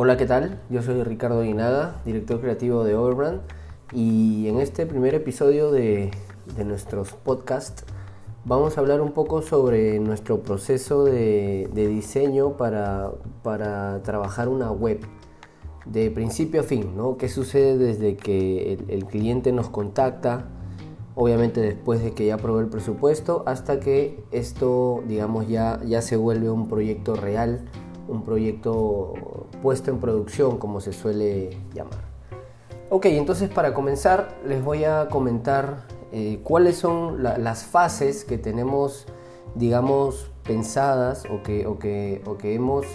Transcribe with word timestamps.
Hola, 0.00 0.16
¿qué 0.16 0.26
tal? 0.26 0.60
Yo 0.70 0.80
soy 0.80 1.02
Ricardo 1.02 1.42
Guinaga, 1.42 2.00
director 2.04 2.40
creativo 2.40 2.84
de 2.84 2.94
Overbrand 2.94 3.40
y 3.92 4.46
en 4.46 4.60
este 4.60 4.86
primer 4.86 5.16
episodio 5.16 5.72
de, 5.72 6.12
nuestros 6.64 7.14
podcasts 7.14 7.84
vamos 8.44 8.78
a 8.78 8.80
hablar 8.80 9.00
un 9.00 9.10
poco 9.10 9.42
sobre 9.42 9.98
nuestro 9.98 10.40
proceso 10.40 11.02
de, 11.02 11.68
diseño 11.74 12.56
para, 12.56 13.10
trabajar 14.04 14.48
una 14.48 14.70
web 14.70 15.00
de 15.84 16.12
principio 16.12 16.60
a 16.60 16.62
fin, 16.62 16.96
¿no? 16.96 17.16
¿Qué 17.16 17.28
sucede 17.28 17.76
desde 17.76 18.16
que 18.16 18.78
el, 18.86 19.04
cliente 19.06 19.50
nos 19.50 19.68
contacta? 19.68 20.46
Obviamente 21.16 21.60
después 21.60 22.04
de 22.04 22.12
que 22.12 22.26
ya 22.26 22.34
aprobó 22.34 22.60
el 22.60 22.68
presupuesto, 22.68 23.42
hasta 23.46 23.80
que 23.80 24.22
esto, 24.30 25.02
digamos, 25.08 25.48
ya, 25.48 25.80
ya 25.84 26.02
se 26.02 26.14
vuelve 26.14 26.50
un 26.50 26.68
proyecto 26.68 27.16
real, 27.16 27.68
un 28.08 28.24
proyecto 28.24 29.14
puesto 29.62 29.90
en 29.90 29.98
producción, 29.98 30.58
como 30.58 30.80
se 30.80 30.92
suele 30.92 31.50
llamar. 31.74 32.00
Ok, 32.90 33.06
entonces 33.06 33.50
para 33.50 33.74
comenzar 33.74 34.38
les 34.46 34.64
voy 34.64 34.84
a 34.84 35.08
comentar 35.08 35.84
eh, 36.10 36.40
cuáles 36.42 36.76
son 36.76 37.22
las 37.22 37.64
fases 37.64 38.24
que 38.24 38.38
tenemos, 38.38 39.06
digamos, 39.54 40.30
pensadas 40.42 41.24
o 41.30 41.42
que, 41.42 41.66
o 41.66 41.78
que, 41.78 42.22
o 42.26 42.38
que 42.38 42.54
hemos 42.54 42.86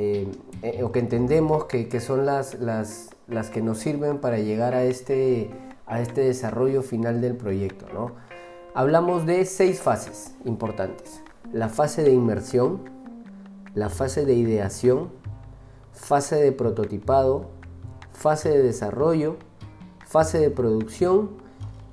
eh, 0.00 0.28
eh, 0.62 0.84
o 0.84 0.92
que 0.92 1.00
entendemos 1.00 1.64
que, 1.64 1.88
que 1.88 1.98
son 2.00 2.24
las, 2.24 2.54
las, 2.60 3.10
las, 3.26 3.50
que 3.50 3.60
nos 3.60 3.78
sirven 3.78 4.18
para 4.18 4.38
llegar 4.38 4.74
a 4.74 4.84
este, 4.84 5.50
a 5.86 6.00
este 6.00 6.20
desarrollo 6.20 6.82
final 6.82 7.20
del 7.20 7.36
proyecto. 7.36 7.86
¿no? 7.92 8.12
Hablamos 8.74 9.26
de 9.26 9.44
seis 9.44 9.80
fases 9.80 10.36
importantes. 10.44 11.22
La 11.52 11.68
fase 11.68 12.04
de 12.04 12.12
inmersión, 12.12 12.82
la 13.78 13.88
fase 13.88 14.24
de 14.24 14.34
ideación, 14.34 15.08
fase 15.92 16.36
de 16.36 16.52
prototipado, 16.52 17.46
fase 18.12 18.50
de 18.50 18.62
desarrollo, 18.62 19.36
fase 20.06 20.38
de 20.38 20.50
producción 20.50 21.30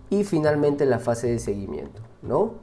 y 0.09 0.23
finalmente 0.23 0.86
la 0.86 1.00
fase 1.00 1.28
de 1.28 1.39
seguimiento. 1.39 2.02
¿no? 2.22 2.53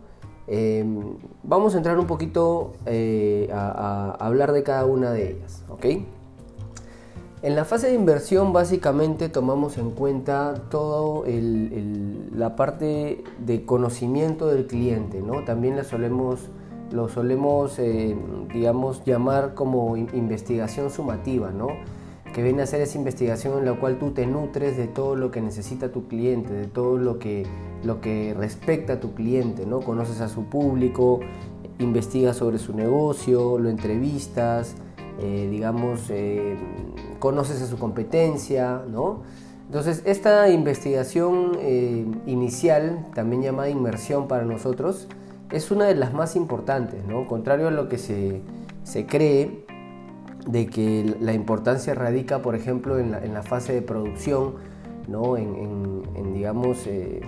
Em, 0.47 1.17
vamos 1.43 1.75
a 1.75 1.79
entrar 1.79 1.99
un 1.99 2.07
poquito 2.07 2.73
eh, 2.87 3.49
a, 3.53 4.17
hablar 4.19 4.53
de 4.53 4.63
cada 4.63 4.87
una 4.87 5.13
de 5.13 5.33
ellas. 5.33 5.65
En 7.43 7.57
la 7.57 7.65
fase 7.65 7.89
de 7.89 7.95
inversión 7.95 8.53
básicamente 8.53 9.29
tomamos 9.29 9.77
en 9.77 9.91
cuenta 9.91 10.55
toda 10.71 11.25
la 11.27 12.55
parte 12.55 13.25
de 13.45 13.65
conocimiento 13.65 14.47
del 14.47 14.67
cliente, 14.69 15.21
¿no? 15.23 15.45
También 15.45 15.77
la 15.77 15.83
solemos 15.83 16.41
lo 16.93 17.09
solemos, 17.09 17.79
eh, 17.79 18.17
digamos, 18.53 19.05
llamar 19.05 19.55
como 19.55 19.97
investigación 19.97 20.91
sumativa, 20.91 21.51
¿no? 21.51 21.69
que 22.33 22.43
viene 22.43 22.63
a 22.63 22.67
ser 22.67 22.81
esa 22.81 22.97
investigación 22.97 23.59
en 23.59 23.67
la 23.67 23.75
cual 23.75 23.99
tú 23.99 24.13
te 24.13 24.27
nutres 24.27 24.79
de 24.79 24.87
todo 24.89 25.17
lo 25.17 25.31
que 25.31 25.43
necesita 25.43 25.93
tu 25.93 26.09
cliente, 26.09 26.53
de 26.53 26.67
todo 26.67 26.97
lo 26.97 27.19
que, 27.19 27.47
lo 27.85 28.01
que 28.01 28.35
respecta 28.35 28.95
a 28.95 29.01
tu 29.01 29.13
cliente, 29.13 29.67
¿no? 29.67 29.81
Conoces 29.81 30.23
a 30.23 30.31
su 30.31 30.45
público, 30.45 31.21
investigas 31.79 32.39
sobre 32.39 32.59
su 32.59 32.75
negocio, 32.75 33.59
lo 33.59 33.69
entrevistas, 33.69 34.77
eh, 35.21 35.47
digamos, 35.51 36.09
eh, 36.09 36.57
conoces 37.19 37.61
a 37.61 37.67
su 37.67 37.79
competencia, 37.79 38.83
¿no? 38.91 39.21
Entonces, 39.67 40.03
esta 40.07 40.49
investigación 40.49 41.53
inicial, 42.27 43.07
también 43.15 43.43
llamada 43.43 43.71
inmersión 43.71 44.27
para 44.27 44.45
nosotros, 44.45 45.07
es 45.53 45.71
una 45.71 45.87
de 45.87 45.95
las 45.95 46.13
más 46.15 46.35
importantes, 46.35 47.05
¿no? 47.07 47.27
Contrario 47.27 47.69
a 47.69 47.71
lo 47.71 47.89
que 47.89 47.99
se, 47.99 48.43
cree 49.07 49.65
de 50.47 50.67
que 50.67 51.17
la 51.21 51.35
importancia 51.35 51.95
radica, 51.95 52.41
por 52.41 52.55
ejemplo, 52.55 52.99
en 52.99 53.11
la, 53.13 53.43
fase 53.43 53.75
de 53.75 53.83
producción, 53.83 54.55
¿no? 55.09 55.37
En, 55.37 56.33
digamos, 56.33 56.87
eh, 56.87 57.21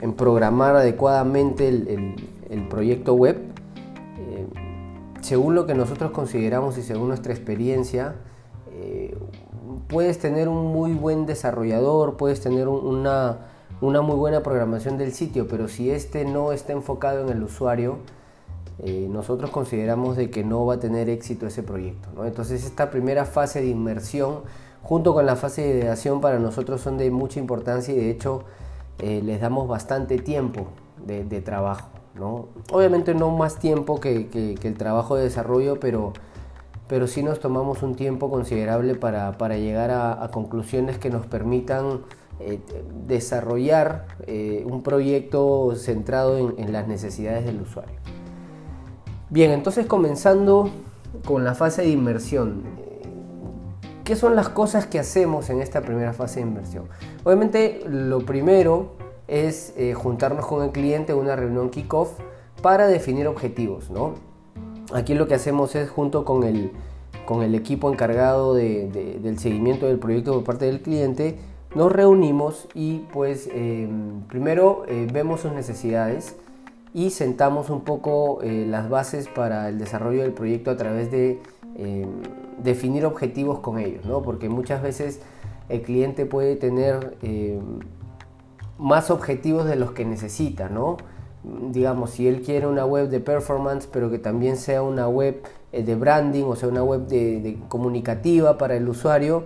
en 0.00 0.14
programar 0.14 0.76
adecuadamente 0.76 1.68
el, 1.68 2.68
proyecto 2.68 3.14
web. 3.14 3.36
Eh, 4.18 4.46
según 5.20 5.54
lo 5.54 5.66
que 5.66 5.74
nosotros 5.74 6.10
consideramos 6.10 6.78
y 6.78 6.82
según 6.82 7.08
nuestra 7.08 7.32
experiencia, 7.32 8.14
eh, 8.72 9.16
puedes 9.88 10.18
tener 10.18 10.48
un 10.48 10.72
muy 10.72 10.94
buen 10.94 11.26
desarrollador, 11.26 12.16
puedes 12.16 12.40
tener 12.40 12.66
una 12.68 13.38
una 13.80 14.00
muy 14.00 14.16
buena 14.16 14.42
programación 14.42 14.98
del 14.98 15.12
sitio, 15.12 15.46
pero 15.46 15.68
si 15.68 15.90
este 15.90 16.24
no 16.24 16.52
está 16.52 16.72
enfocado 16.72 17.20
en 17.20 17.28
el 17.28 17.42
usuario, 17.42 17.98
eh, 18.80 19.08
nosotros 19.10 19.50
consideramos 19.50 20.16
de 20.16 20.30
que 20.30 20.44
no 20.44 20.66
va 20.66 20.74
a 20.74 20.80
tener 20.80 21.08
éxito 21.08 21.46
ese 21.46 21.62
proyecto. 21.62 22.24
Entonces 22.24 22.64
esta 22.64 22.90
primera 22.90 23.24
fase 23.24 23.60
de 23.60 23.68
inmersión 23.68 24.40
junto 24.82 25.14
con 25.14 25.26
la 25.26 25.36
fase 25.36 25.62
de 25.62 25.80
ideación 25.80 26.20
para 26.20 26.38
nosotros 26.38 26.80
son 26.80 26.98
de 26.98 27.10
mucha 27.10 27.40
importancia 27.40 27.92
y 27.94 27.98
de 27.98 28.10
hecho 28.10 28.44
eh, 28.98 29.20
les 29.24 29.40
damos 29.40 29.68
bastante 29.68 30.18
tiempo 30.18 30.68
de, 31.04 31.40
trabajo. 31.40 31.88
Obviamente 32.72 33.14
no 33.14 33.30
más 33.30 33.58
tiempo 33.60 34.00
que, 34.00 34.28
el 34.60 34.74
trabajo 34.76 35.14
de 35.14 35.24
desarrollo, 35.24 35.78
pero, 35.78 36.12
pero 36.88 37.06
sí 37.06 37.22
nos 37.22 37.38
tomamos 37.38 37.82
un 37.84 37.94
tiempo 37.94 38.28
considerable 38.28 38.96
para, 38.96 39.56
llegar 39.56 39.90
a 39.92 40.28
conclusiones 40.32 40.98
que 40.98 41.10
nos 41.10 41.26
permitan 41.26 42.00
eh, 42.40 42.60
desarrollar 43.06 44.06
eh, 44.26 44.64
un 44.64 44.82
proyecto 44.82 45.74
centrado 45.74 46.54
en, 46.56 46.72
las 46.72 46.86
necesidades 46.86 47.44
del 47.44 47.60
usuario. 47.60 47.98
Bien, 49.30 49.50
entonces 49.50 49.86
comenzando 49.86 50.70
con 51.24 51.44
la 51.44 51.54
fase 51.54 51.82
de 51.82 51.88
inversión. 51.88 52.62
¿Qué 54.04 54.16
son 54.16 54.36
las 54.36 54.48
cosas 54.48 54.86
que 54.86 54.98
hacemos 54.98 55.50
en 55.50 55.60
esta 55.60 55.82
primera 55.82 56.12
fase 56.12 56.40
de 56.40 56.46
inversión? 56.46 56.84
Obviamente 57.24 57.80
lo 57.86 58.24
primero 58.24 58.92
es 59.26 59.74
eh, 59.76 59.92
juntarnos 59.94 60.46
con 60.46 60.64
el 60.64 60.70
cliente 60.70 61.12
en 61.12 61.18
una 61.18 61.36
reunión 61.36 61.70
kickoff 61.70 62.12
para 62.62 62.86
definir 62.86 63.26
objetivos. 63.26 63.90
¿no? 63.90 64.14
Aquí 64.94 65.14
lo 65.14 65.28
que 65.28 65.34
hacemos 65.34 65.74
es 65.74 65.90
junto 65.90 66.24
con 66.24 66.44
el, 66.44 66.72
con 67.26 67.42
el 67.42 67.54
equipo 67.54 67.90
encargado 67.92 68.54
del 68.54 69.38
seguimiento 69.38 69.86
del 69.86 69.98
proyecto 69.98 70.32
por 70.32 70.44
parte 70.44 70.64
del 70.64 70.80
cliente, 70.80 71.38
nos 71.74 71.92
reunimos 71.92 72.66
y 72.74 73.00
pues 73.12 73.48
em, 73.52 74.22
primero 74.22 74.84
eh, 74.88 75.06
vemos 75.12 75.40
sus 75.40 75.52
necesidades 75.52 76.36
y 76.94 77.10
sentamos 77.10 77.68
un 77.68 77.82
poco 77.82 78.40
eh, 78.42 78.66
las 78.66 78.88
bases 78.88 79.28
para 79.28 79.68
el 79.68 79.78
desarrollo 79.78 80.22
del 80.22 80.32
proyecto 80.32 80.70
a 80.70 80.76
través 80.76 81.10
de 81.10 81.40
em, 81.76 82.08
definir 82.62 83.04
objetivos 83.04 83.60
con 83.60 83.78
ellos, 83.78 84.04
¿no? 84.06 84.22
porque 84.22 84.48
muchas 84.48 84.82
veces 84.82 85.20
el 85.68 85.82
cliente 85.82 86.24
puede 86.24 86.56
tener 86.56 87.18
em, 87.22 87.80
más 88.78 89.10
objetivos 89.10 89.66
de 89.66 89.76
los 89.76 89.92
que 89.92 90.04
necesita, 90.06 90.68
¿no? 90.68 90.96
digamos, 91.70 92.10
si 92.10 92.26
él 92.26 92.42
quiere 92.42 92.66
una 92.66 92.84
web 92.84 93.08
de 93.08 93.20
performance, 93.20 93.86
pero 93.90 94.10
que 94.10 94.18
también 94.18 94.56
sea 94.56 94.82
una 94.82 95.08
web 95.08 95.42
eh, 95.72 95.82
de 95.82 95.94
branding, 95.94 96.44
o 96.44 96.56
sea, 96.56 96.68
una 96.68 96.82
web 96.82 97.06
de 97.06 97.58
comunicativa 97.68 98.58
para 98.58 98.74
el 98.76 98.88
usuario, 98.88 99.44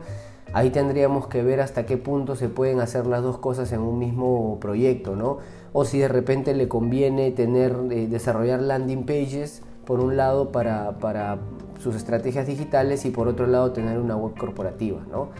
Ahí 0.54 0.70
tendríamos 0.70 1.28
que 1.28 1.42
ver 1.42 1.60
hasta 1.60 1.86
qué 1.86 1.96
punto 1.96 2.36
se 2.36 2.48
pueden 2.48 2.80
hacer 2.80 3.06
las 3.06 3.22
dos 3.22 3.38
cosas 3.38 3.72
en 3.72 3.80
un 3.80 3.98
mismo 3.98 4.58
proyecto, 4.60 5.16
¿no? 5.16 5.38
O 5.72 5.84
si 5.86 5.98
de 5.98 6.08
repente 6.08 6.54
le 6.54 6.68
conviene 6.68 7.30
tener, 7.30 7.74
eh, 7.90 8.06
desarrollar 8.06 8.60
landing 8.60 9.04
pages 9.06 9.62
por 9.86 10.00
un 10.00 10.16
lado 10.16 10.52
para, 10.52 11.38
sus 11.78 11.96
estrategias 11.96 12.46
digitales 12.46 13.04
y 13.06 13.10
por 13.10 13.26
otro 13.26 13.48
lado 13.48 13.72
tener 13.72 13.98
una 13.98 14.14
web 14.14 14.38
corporativa, 14.38 15.00
¿no? 15.10 15.30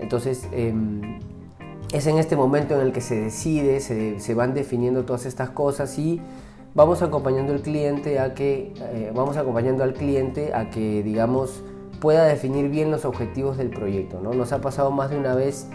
Entonces, 0.00 0.46
em, 0.52 1.18
es 1.92 2.06
en 2.06 2.18
este 2.18 2.36
momento 2.36 2.74
en 2.74 2.82
el 2.82 2.92
que 2.92 3.00
se 3.00 3.18
decide, 3.18 3.80
se, 3.80 4.34
van 4.34 4.52
definiendo 4.52 5.04
todas 5.04 5.24
estas 5.24 5.48
cosas 5.50 5.98
y 5.98 6.20
vamos 6.74 7.00
acompañando 7.00 7.54
al 7.54 7.62
cliente 7.62 8.18
a 8.18 8.34
que, 8.34 8.74
eh, 8.92 9.12
vamos 9.14 9.38
acompañando 9.38 9.82
al 9.82 9.94
cliente 9.94 10.52
a 10.52 10.68
que, 10.68 11.02
digamos, 11.02 11.62
pueda 12.00 12.24
definir 12.24 12.68
bien 12.68 12.90
los 12.90 13.04
objetivos 13.04 13.56
del 13.56 13.70
proyecto. 13.70 14.20
¿no? 14.22 14.32
Nos 14.32 14.52
ha 14.52 14.60
pasado 14.60 14.90
más 14.90 15.10
de 15.10 15.18
una 15.18 15.34
vez 15.34 15.68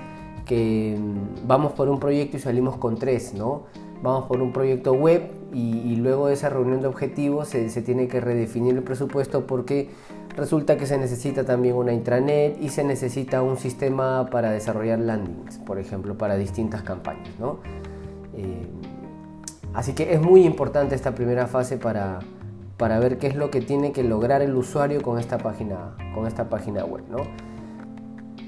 que 0.45 0.97
mm, 0.99 1.47
vamos 1.47 1.73
por 1.73 1.89
un 1.89 1.99
proyecto 1.99 2.37
y 2.37 2.39
salimos 2.39 2.77
con 2.77 2.97
tres, 2.97 3.33
¿no? 3.33 3.63
Vamos 4.01 4.25
por 4.25 4.41
un 4.41 4.51
proyecto 4.51 4.93
web 4.93 5.31
y, 5.53 5.95
luego 5.95 6.27
de 6.27 6.33
esa 6.33 6.49
reunión 6.49 6.81
de 6.81 6.87
objetivos 6.87 7.47
se, 7.47 7.69
tiene 7.83 8.07
que 8.09 8.19
redefinir 8.19 8.75
el 8.75 8.83
presupuesto 8.83 9.47
porque 9.47 9.91
resulta 10.35 10.75
que 10.77 10.87
se 10.87 10.97
necesita 10.97 11.45
también 11.45 11.75
una 11.75 11.93
intranet 11.93 12.61
y 12.61 12.67
se 12.69 12.83
necesita 12.83 13.41
un 13.41 13.55
sistema 13.55 14.27
para 14.29 14.51
desarrollar 14.51 14.99
landings, 14.99 15.59
por 15.59 15.79
ejemplo, 15.79 16.17
para 16.17 16.35
distintas 16.35 16.81
campañas, 16.81 17.29
¿no? 17.39 17.59
Eh, 18.35 18.67
así 19.73 19.93
que 19.93 20.13
es 20.13 20.21
muy 20.21 20.43
importante 20.43 20.95
esta 20.95 21.15
primera 21.15 21.47
fase 21.47 21.77
para, 21.77 22.19
para 22.83 22.99
ver 22.99 23.17
qué 23.17 23.27
es 23.27 23.35
lo 23.37 23.49
que 23.49 23.61
tiene 23.61 23.93
que 23.93 24.03
lograr 24.03 24.41
el 24.41 24.53
usuario 24.57 25.01
con 25.01 25.17
esta 25.17 25.37
página, 25.37 25.95
con 26.13 26.27
esta 26.27 26.49
página 26.49 26.83
web. 26.83 27.05
¿no? 27.09 27.19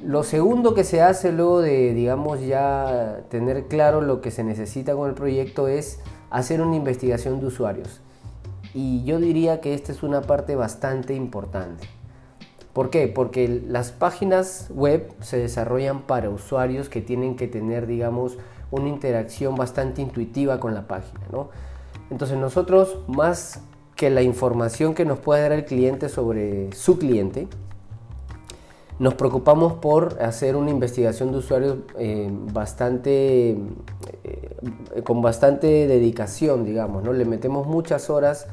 Lo 0.03 0.23
segundo 0.23 0.73
que 0.73 0.83
se 0.83 1.01
hace 1.01 1.31
luego 1.31 1.61
de, 1.61 1.93
digamos, 1.93 2.41
ya 2.45 3.21
tener 3.29 3.69
claro 3.69 4.01
lo 4.01 4.19
que 4.19 4.31
se 4.31 4.43
necesita 4.43 4.93
con 4.93 5.07
el 5.07 5.15
proyecto 5.15 5.69
es 5.69 6.01
hacer 6.31 6.61
una 6.61 6.75
investigación 6.75 7.39
de 7.39 7.45
usuarios. 7.45 8.01
Y 8.73 9.05
yo 9.05 9.21
diría 9.21 9.61
que 9.61 9.73
esta 9.73 9.93
es 9.93 10.03
una 10.03 10.19
parte 10.19 10.57
bastante 10.57 11.15
importante. 11.15 11.87
¿Por 12.73 12.89
qué? 12.89 13.07
Porque 13.07 13.63
las 13.65 13.93
páginas 13.93 14.69
web 14.69 15.13
se 15.21 15.37
desarrollan 15.37 16.01
para 16.01 16.29
usuarios 16.29 16.89
que 16.89 16.99
tienen 16.99 17.37
que 17.37 17.47
tener, 17.47 17.87
digamos, 17.87 18.37
una 18.69 18.89
interacción 18.89 19.55
bastante 19.55 20.01
intuitiva 20.01 20.59
con 20.59 20.73
la 20.73 20.89
página, 20.89 21.21
¿no? 21.31 21.51
Entonces 22.09 22.37
nosotros, 22.37 22.97
más 23.07 23.61
que 23.95 24.09
la 24.09 24.21
información 24.21 24.93
que 24.93 25.05
nos 25.05 25.19
puede 25.19 25.41
dar 25.41 25.51
el 25.53 25.65
cliente 25.65 26.09
sobre 26.09 26.71
su 26.73 26.97
cliente, 26.97 27.47
nos 28.97 29.13
preocupamos 29.15 29.73
por 29.73 30.21
hacer 30.21 30.55
una 30.55 30.69
investigación 30.69 31.31
de 31.31 31.39
usuarios 31.39 31.77
eh, 31.97 32.29
bastante, 32.53 33.51
eh, 34.23 35.01
con 35.03 35.21
bastante 35.21 35.87
dedicación, 35.87 36.63
digamos, 36.63 37.03
¿no? 37.03 37.11
Le 37.11 37.25
metemos 37.25 37.67
muchas 37.67 38.09
horas 38.09 38.47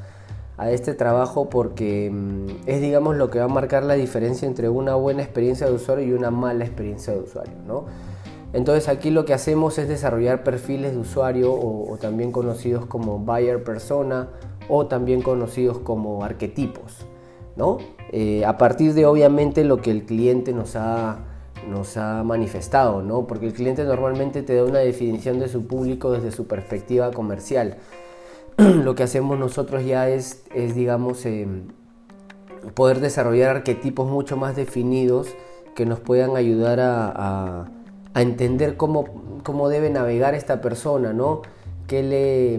a 0.56 0.70
este 0.70 0.94
trabajo 0.94 1.48
porque 1.48 2.10
mm, 2.12 2.46
es, 2.66 2.80
digamos, 2.80 3.16
lo 3.16 3.30
que 3.30 3.38
va 3.38 3.44
a 3.44 3.48
marcar 3.48 3.84
la 3.84 3.94
diferencia 3.94 4.46
entre 4.48 4.68
una 4.68 4.94
buena 4.96 5.22
experiencia 5.22 5.66
de 5.66 5.74
usuario 5.74 6.06
y 6.06 6.12
una 6.12 6.30
mala 6.30 6.64
experiencia 6.64 7.12
de 7.12 7.20
usuario, 7.20 7.54
¿no? 7.66 7.86
Entonces 8.52 8.88
aquí 8.88 9.10
lo 9.10 9.24
que 9.24 9.32
hacemos 9.32 9.78
es 9.78 9.88
desarrollar 9.88 10.44
perfiles 10.44 10.92
de 10.92 10.98
usuario 10.98 11.52
o, 11.54 11.96
también 11.98 12.32
conocidos 12.32 12.84
como 12.84 13.18
buyer 13.18 13.64
persona 13.64 14.28
o 14.68 14.86
también 14.86 15.22
conocidos 15.22 15.78
como 15.78 16.24
arquetipos, 16.24 17.06
¿no? 17.56 17.78
Eh, 18.10 18.44
a 18.44 18.58
partir 18.58 18.94
de 18.94 19.06
obviamente 19.06 19.64
lo 19.64 19.78
que 19.78 19.90
el 19.90 20.04
cliente 20.04 20.52
nos 20.52 20.76
ha, 20.76 21.18
nos 21.68 21.96
ha 21.96 22.22
manifestado, 22.24 23.02
¿no? 23.02 23.26
Porque 23.26 23.46
el 23.46 23.52
cliente 23.52 23.84
normalmente 23.84 24.42
te 24.42 24.54
da 24.54 24.64
una 24.64 24.80
definición 24.80 25.38
de 25.38 25.48
su 25.48 25.66
público 25.66 26.12
desde 26.12 26.32
su 26.32 26.46
perspectiva 26.46 27.10
comercial. 27.10 27.78
lo 28.56 28.94
que 28.94 29.02
hacemos 29.02 29.38
nosotros 29.38 29.84
ya 29.84 30.08
es, 30.08 30.44
es 30.54 30.74
digamos, 30.74 31.24
eh, 31.26 31.46
poder 32.74 33.00
desarrollar 33.00 33.56
arquetipos 33.56 34.08
mucho 34.08 34.36
más 34.36 34.56
definidos 34.56 35.28
que 35.74 35.86
nos 35.86 36.00
puedan 36.00 36.36
ayudar 36.36 36.80
a 36.80 37.70
a 38.14 38.22
entender 38.22 38.76
cómo, 38.76 39.40
cómo 39.42 39.68
debe 39.68 39.90
navegar 39.90 40.34
esta 40.34 40.60
persona, 40.60 41.12
¿no? 41.12 41.42
¿Qué 41.92 42.02
le, 42.02 42.58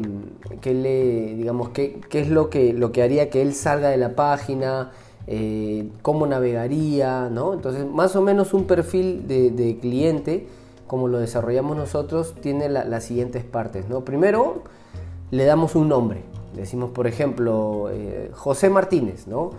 qué 0.62 0.76
le 0.76 1.34
digamos, 1.34 1.70
qué, 1.70 2.00
qué, 2.08 2.20
es 2.20 2.30
lo 2.30 2.52
que, 2.52 2.72
lo 2.72 2.92
que 2.92 3.02
haría 3.02 3.32
que 3.32 3.42
él 3.42 3.56
salga 3.56 3.90
de 3.90 3.98
la 3.98 4.16
página, 4.16 4.92
eh, 5.26 5.90
cómo 6.04 6.28
navegaría, 6.28 7.32
¿no? 7.32 7.56
Entonces, 7.56 7.84
más 7.84 8.16
o 8.16 8.22
menos 8.22 8.54
un 8.54 8.66
perfil 8.66 9.28
de, 9.28 9.80
cliente, 9.82 10.46
como 10.86 11.08
lo 11.08 11.18
desarrollamos 11.18 11.76
nosotros, 11.76 12.36
tiene 12.42 12.70
las 12.70 13.06
siguientes 13.06 13.44
partes, 13.44 13.90
¿no? 13.90 14.06
Primero, 14.06 14.62
le 15.32 15.46
damos 15.46 15.74
un 15.74 15.90
nombre. 15.90 16.22
Decimos, 16.56 16.92
por 16.92 17.08
ejemplo, 17.08 17.90
eh, 17.92 18.30
José 18.34 18.70
Martínez, 18.70 19.26
¿no? 19.26 19.50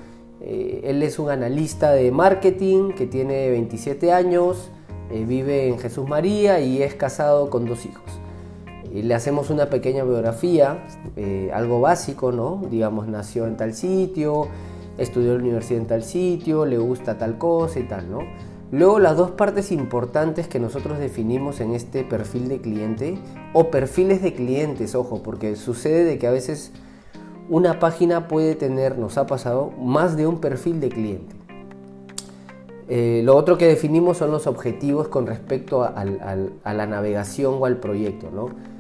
Eh, 0.40 0.82
él 0.84 1.02
es 1.02 1.18
un 1.18 1.30
analista 1.30 1.90
de 1.90 2.12
marketing 2.12 2.92
que 2.92 3.08
tiene 3.08 3.50
27 3.50 4.12
años, 4.12 4.70
vive 5.10 5.66
en 5.66 5.80
Jesús 5.80 6.08
María 6.08 6.60
y 6.60 6.80
es 6.80 6.94
casado 6.94 7.50
con 7.50 7.66
dos 7.66 7.84
hijos. 7.86 8.20
Le 9.02 9.14
hacemos 9.14 9.50
una 9.50 9.70
pequeña 9.70 10.04
biografía, 10.04 10.86
eh, 11.16 11.50
algo 11.52 11.80
básico, 11.80 12.30
¿no? 12.30 12.62
Digamos, 12.70 13.08
nació 13.08 13.46
en 13.46 13.56
tal 13.56 13.74
sitio, 13.74 14.48
estudió 14.98 15.32
en 15.32 15.38
la 15.38 15.42
universidad 15.42 15.80
en 15.80 15.86
tal 15.86 16.04
sitio, 16.04 16.64
le 16.64 16.78
gusta 16.78 17.18
tal 17.18 17.36
cosa 17.36 17.80
y 17.80 17.84
tal, 17.84 18.10
¿no? 18.10 18.20
Luego 18.70 18.98
las 18.98 19.16
dos 19.16 19.32
partes 19.32 19.70
importantes 19.72 20.48
que 20.48 20.58
nosotros 20.58 20.98
definimos 20.98 21.60
en 21.60 21.74
este 21.74 22.02
perfil 22.02 22.48
de 22.48 22.60
cliente 22.60 23.18
o 23.52 23.70
perfiles 23.70 24.22
de 24.22 24.34
clientes, 24.34 24.94
ojo, 24.94 25.22
porque 25.22 25.56
sucede 25.56 26.04
de 26.04 26.18
que 26.18 26.26
a 26.26 26.30
veces 26.30 26.72
una 27.48 27.78
página 27.78 28.26
puede 28.26 28.54
tener, 28.54 28.98
nos 28.98 29.18
ha 29.18 29.26
pasado, 29.26 29.70
más 29.78 30.16
de 30.16 30.26
un 30.26 30.40
perfil 30.40 30.80
de 30.80 30.88
cliente. 30.88 31.36
Eh, 32.88 33.22
lo 33.24 33.36
otro 33.36 33.56
que 33.58 33.66
definimos 33.66 34.18
son 34.18 34.30
los 34.30 34.46
objetivos 34.46 35.08
con 35.08 35.26
respecto 35.26 35.84
a, 35.84 36.04
la 36.04 36.86
navegación 36.86 37.54
o 37.58 37.66
al 37.66 37.78
proyecto, 37.78 38.30
¿no? 38.30 38.73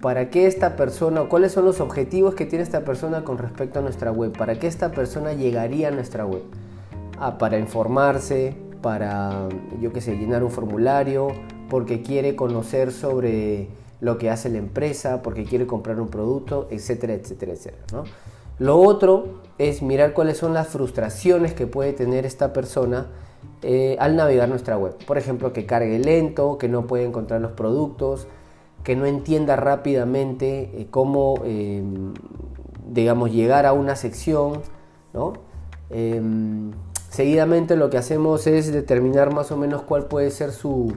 ¿Para 0.00 0.30
qué 0.30 0.46
esta 0.46 0.76
persona, 0.76 1.22
cuáles 1.22 1.52
son 1.52 1.64
los 1.64 1.80
objetivos 1.80 2.34
que 2.34 2.44
tiene 2.44 2.62
esta 2.62 2.84
persona 2.84 3.24
con 3.24 3.38
respecto 3.38 3.78
a 3.78 3.82
nuestra 3.82 4.12
web? 4.12 4.36
¿Para 4.36 4.58
qué 4.58 4.66
esta 4.66 4.90
persona 4.90 5.32
llegaría 5.32 5.88
a 5.88 5.90
nuestra 5.90 6.26
web? 6.26 6.42
Ah, 7.18 7.38
para 7.38 7.58
informarse, 7.58 8.54
para, 8.82 9.48
yo 9.80 9.92
qué 9.92 10.00
sé, 10.02 10.16
llenar 10.16 10.44
un 10.44 10.50
formulario, 10.50 11.28
porque 11.70 12.02
quiere 12.02 12.36
conocer 12.36 12.92
sobre 12.92 13.68
lo 14.00 14.18
que 14.18 14.28
hace 14.30 14.50
la 14.50 14.58
empresa, 14.58 15.22
porque 15.22 15.44
quiere 15.44 15.66
comprar 15.66 15.98
un 15.98 16.08
producto, 16.08 16.68
etcétera, 16.70 17.14
etcétera, 17.14 17.52
etcétera. 17.52 18.04
Lo 18.58 18.78
otro 18.78 19.40
es 19.58 19.82
mirar 19.82 20.12
cuáles 20.12 20.36
son 20.36 20.54
las 20.54 20.68
frustraciones 20.68 21.54
que 21.54 21.66
puede 21.66 21.94
tener 21.94 22.26
esta 22.26 22.52
persona 22.52 23.06
eh, 23.62 23.96
al 23.98 24.16
navegar 24.16 24.48
nuestra 24.48 24.76
web. 24.76 24.94
Por 25.06 25.16
ejemplo, 25.18 25.52
que 25.52 25.66
cargue 25.66 25.98
lento, 25.98 26.58
que 26.58 26.68
no 26.68 26.86
puede 26.86 27.04
encontrar 27.04 27.40
los 27.40 27.52
productos, 27.52 28.28
que 28.86 28.94
no 28.94 29.04
entienda 29.04 29.56
rápidamente 29.56 30.70
eh, 30.80 30.86
cómo, 30.88 31.42
em, 31.44 32.14
digamos, 32.88 33.32
llegar 33.32 33.66
a 33.66 33.72
una 33.72 33.96
sección, 33.96 34.60
em, 35.90 36.70
seguidamente 37.10 37.74
lo 37.74 37.90
que 37.90 37.98
hacemos 37.98 38.46
es 38.46 38.72
determinar 38.72 39.34
más 39.34 39.50
o 39.50 39.56
menos 39.56 39.82
cuál 39.82 40.04
puede 40.06 40.30
ser 40.30 40.52
su, 40.52 40.96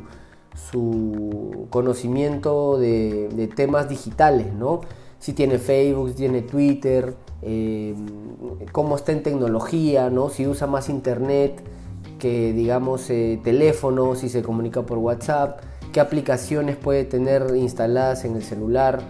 conocimiento 1.71 2.77
de, 2.77 3.49
temas 3.55 3.89
digitales, 3.89 4.53
¿no? 4.53 4.81
Si 5.17 5.33
tiene 5.33 5.57
Facebook, 5.57 6.09
si 6.09 6.15
tiene 6.15 6.43
Twitter, 6.43 7.15
em, 7.41 8.05
cómo 8.71 8.97
está 8.97 9.13
en 9.13 9.23
tecnología, 9.23 10.11
¿no? 10.11 10.29
Si 10.29 10.45
usa 10.45 10.67
más 10.67 10.89
internet, 10.89 11.63
que 12.19 12.53
digamos 12.53 13.09
eh, 13.09 13.39
teléfono, 13.43 14.13
si 14.13 14.29
se 14.29 14.43
comunica 14.43 14.83
por 14.83 14.99
WhatsApp, 14.99 15.61
qué 15.91 15.99
aplicaciones 15.99 16.75
puede 16.75 17.03
tener 17.03 17.55
instaladas 17.55 18.25
en 18.25 18.35
el 18.35 18.43
celular, 18.43 19.01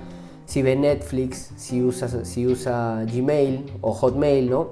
si 0.46 0.62
ve 0.62 0.76
Netflix, 0.76 1.52
si 1.58 1.84
usa, 1.84 2.26
si 2.26 2.48
usa 2.48 3.06
Gmail 3.06 3.72
o 3.82 3.94
Hotmail, 3.94 4.50
¿no? 4.50 4.70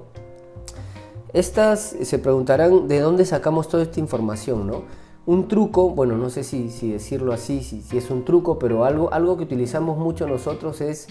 Estas 1.32 1.94
se 2.00 2.18
preguntarán 2.18 2.88
de 2.88 3.00
dónde 3.00 3.24
sacamos 3.24 3.68
toda 3.68 3.82
esta 3.82 4.00
información, 4.00 4.66
¿no? 4.66 4.82
Un 5.26 5.46
truco, 5.46 5.90
bueno, 5.90 6.16
no 6.16 6.30
sé 6.30 6.42
si, 6.42 6.68
decirlo 6.90 7.32
así, 7.32 7.62
si, 7.62 7.82
si, 7.82 7.98
es 7.98 8.10
un 8.10 8.24
truco, 8.24 8.58
pero 8.58 8.84
algo, 8.84 9.12
algo 9.12 9.36
que 9.36 9.44
utilizamos 9.44 9.98
mucho 9.98 10.26
nosotros 10.26 10.80
es 10.80 11.06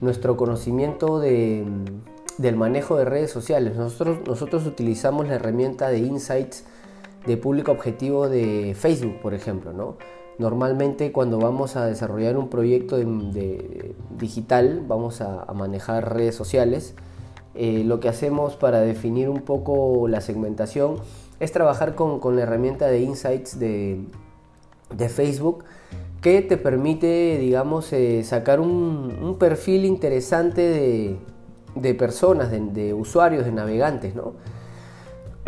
nuestro 0.00 0.38
conocimiento 0.38 1.20
de, 1.20 1.66
del 2.38 2.56
manejo 2.56 2.96
de 2.96 3.04
redes 3.04 3.30
sociales. 3.30 3.76
Nosotros, 3.76 4.18
nosotros 4.26 4.66
utilizamos 4.66 5.28
la 5.28 5.34
herramienta 5.34 5.90
de 5.90 5.98
Insights 5.98 6.64
de 7.26 7.36
público 7.36 7.72
objetivo 7.72 8.28
de 8.28 8.74
Facebook, 8.78 9.20
por 9.20 9.34
ejemplo. 9.34 9.72
¿no? 9.72 9.96
Normalmente 10.38 11.10
cuando 11.10 11.38
vamos 11.38 11.76
a 11.76 11.86
desarrollar 11.86 12.36
un 12.36 12.48
proyecto 12.48 12.96
de, 12.96 13.94
digital, 14.18 14.84
vamos 14.86 15.20
a, 15.20 15.46
manejar 15.52 16.14
redes 16.14 16.34
sociales. 16.36 16.94
Eh, 17.54 17.82
lo 17.84 17.98
que 17.98 18.08
hacemos 18.08 18.54
para 18.54 18.80
definir 18.80 19.28
un 19.28 19.42
poco 19.42 20.06
la 20.06 20.20
segmentación 20.20 20.96
es 21.40 21.50
trabajar 21.50 21.96
con, 21.96 22.36
la 22.36 22.42
herramienta 22.42 22.86
de 22.86 23.00
Insights 23.00 23.58
de, 23.58 24.00
de 24.94 25.08
Facebook 25.08 25.64
que 26.20 26.42
te 26.42 26.56
permite, 26.56 27.38
digamos, 27.38 27.92
eh, 27.92 28.24
sacar 28.24 28.60
un, 28.60 29.36
perfil 29.38 29.84
interesante 29.84 30.62
de, 30.62 31.16
de 31.74 31.94
personas, 31.94 32.50
de, 32.50 32.94
usuarios, 32.94 33.44
de 33.44 33.52
navegantes, 33.52 34.14
¿no? 34.14 34.34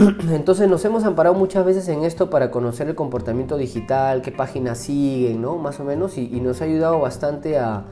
Entonces 0.30 0.68
nos 0.68 0.84
hemos 0.84 1.04
amparado 1.04 1.34
muchas 1.34 1.64
veces 1.64 1.88
en 1.88 2.04
esto 2.04 2.30
para 2.30 2.50
conocer 2.50 2.88
el 2.88 2.94
comportamiento 2.94 3.58
digital, 3.58 4.22
qué 4.22 4.32
páginas 4.32 4.78
siguen, 4.78 5.42
¿no? 5.42 5.58
Más 5.58 5.78
o 5.80 5.84
menos, 5.84 6.16
y, 6.16 6.28
nos 6.40 6.62
ha 6.62 6.64
ayudado 6.64 7.00
bastante 7.00 7.58
a, 7.58 7.84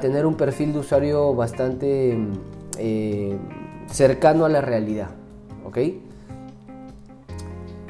tener 0.00 0.26
un 0.26 0.36
perfil 0.36 0.72
de 0.72 0.78
usuario 0.78 1.34
bastante 1.34 2.16
eh, 2.78 3.36
cercano 3.86 4.44
a 4.44 4.48
la 4.48 4.60
realidad, 4.60 5.08
¿ok? 5.64 5.78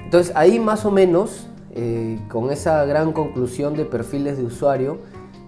Entonces 0.04 0.32
ahí 0.34 0.58
más 0.58 0.86
o 0.86 0.90
menos, 0.90 1.46
eh, 1.74 2.18
con 2.30 2.50
esa 2.50 2.84
gran 2.86 3.12
conclusión 3.12 3.76
de 3.76 3.84
perfiles 3.84 4.38
de 4.38 4.44
usuario, 4.44 4.98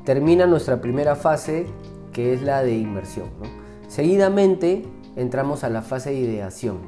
termina 0.05 0.47
nuestra 0.47 0.83
primera 0.83 1.17
fase, 1.17 1.67
que 2.13 2.35
es 2.35 2.43
la 2.43 2.63
de 2.63 2.77
inversión, 2.77 3.29
¿no? 3.41 3.49
Seguidamente 3.89 4.85
entramos 5.17 5.65
a 5.65 5.71
la 5.71 5.81
fase 5.81 6.11
de 6.11 6.17
ideación. 6.17 6.79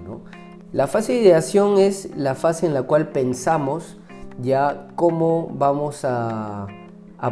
La 0.76 0.86
fase 0.86 1.14
de 1.14 1.20
ideación 1.20 1.78
es 1.78 2.10
la 2.18 2.34
fase 2.34 2.66
en 2.66 2.74
la 2.74 2.82
cual 2.82 3.08
pensamos 3.08 3.96
ya 4.42 4.88
cómo 4.94 5.50
vamos 5.54 6.04
a, 6.04 6.66